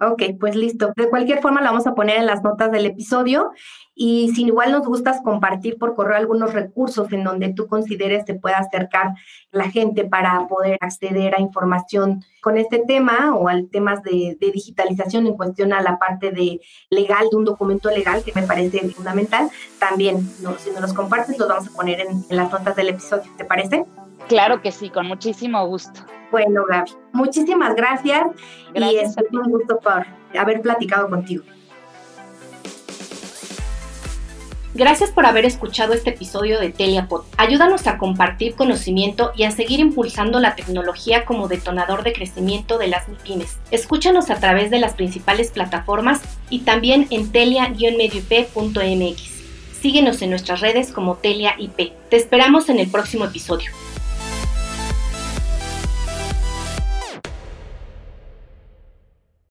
Ok, 0.00 0.22
pues 0.38 0.54
listo. 0.54 0.92
De 0.96 1.08
cualquier 1.08 1.40
forma, 1.40 1.60
la 1.60 1.70
vamos 1.70 1.86
a 1.86 1.94
poner 1.94 2.18
en 2.18 2.26
las 2.26 2.42
notas 2.42 2.70
del 2.70 2.86
episodio 2.86 3.50
y 3.94 4.30
si 4.32 4.44
igual 4.44 4.70
nos 4.70 4.86
gustas 4.86 5.20
compartir 5.22 5.76
por 5.76 5.96
correo 5.96 6.16
algunos 6.16 6.52
recursos 6.52 7.12
en 7.12 7.24
donde 7.24 7.52
tú 7.52 7.66
consideres 7.66 8.24
te 8.24 8.34
pueda 8.34 8.58
acercar 8.58 9.14
la 9.50 9.70
gente 9.70 10.04
para 10.04 10.46
poder 10.46 10.78
acceder 10.80 11.34
a 11.34 11.40
información 11.40 12.22
con 12.40 12.58
este 12.58 12.78
tema 12.86 13.34
o 13.34 13.48
al 13.48 13.68
temas 13.70 14.04
de, 14.04 14.36
digitalización 14.40 15.26
en 15.26 15.36
cuestión 15.36 15.72
a 15.72 15.82
la 15.82 15.98
parte 15.98 16.30
de 16.30 16.60
legal, 16.90 17.26
de 17.28 17.36
un 17.36 17.44
documento 17.44 17.90
legal 17.90 18.22
que 18.22 18.32
me 18.32 18.46
parece 18.46 18.88
fundamental, 18.90 19.50
también 19.80 20.20
si 20.58 20.70
nos 20.70 20.80
los 20.80 20.92
compartes 20.92 21.36
los 21.36 21.48
vamos 21.48 21.66
a 21.66 21.72
poner 21.72 22.00
en, 22.00 22.24
en 22.30 22.36
las 22.36 22.52
notas 22.52 22.76
del 22.76 22.90
episodio. 22.90 23.30
¿Te 23.36 23.44
parece? 23.44 23.84
Claro 24.28 24.62
que 24.62 24.72
sí, 24.72 24.90
con 24.90 25.06
muchísimo 25.06 25.64
gusto. 25.66 26.00
Bueno, 26.30 26.64
Gaby, 26.68 26.92
muchísimas 27.12 27.74
gracias, 27.74 28.28
y 28.74 28.96
es 28.96 29.16
un 29.32 29.50
gusto 29.50 29.80
por 29.80 30.04
haber 30.38 30.60
platicado 30.60 31.08
contigo. 31.08 31.42
Gracias 34.74 35.10
por 35.10 35.24
haber 35.26 35.46
escuchado 35.46 35.94
este 35.94 36.10
episodio 36.10 36.60
de 36.60 36.68
Teliapod. 36.68 37.24
Ayúdanos 37.38 37.86
a 37.86 37.96
compartir 37.98 38.54
conocimiento 38.54 39.32
y 39.34 39.44
a 39.44 39.50
seguir 39.50 39.80
impulsando 39.80 40.38
la 40.38 40.54
tecnología 40.54 41.24
como 41.24 41.48
detonador 41.48 42.02
de 42.04 42.12
crecimiento 42.12 42.76
de 42.78 42.88
las 42.88 43.08
MIPIMES. 43.08 43.58
Escúchanos 43.70 44.28
a 44.30 44.38
través 44.38 44.70
de 44.70 44.78
las 44.78 44.92
principales 44.94 45.50
plataformas 45.50 46.20
y 46.50 46.60
también 46.60 47.06
en 47.10 47.32
telia-medioip.mx. 47.32 49.38
Síguenos 49.80 50.22
en 50.22 50.30
nuestras 50.30 50.60
redes 50.60 50.92
como 50.92 51.16
Telia 51.16 51.54
IP. 51.58 51.92
Te 52.10 52.16
esperamos 52.16 52.68
en 52.68 52.78
el 52.78 52.88
próximo 52.90 53.24
episodio. 53.24 53.70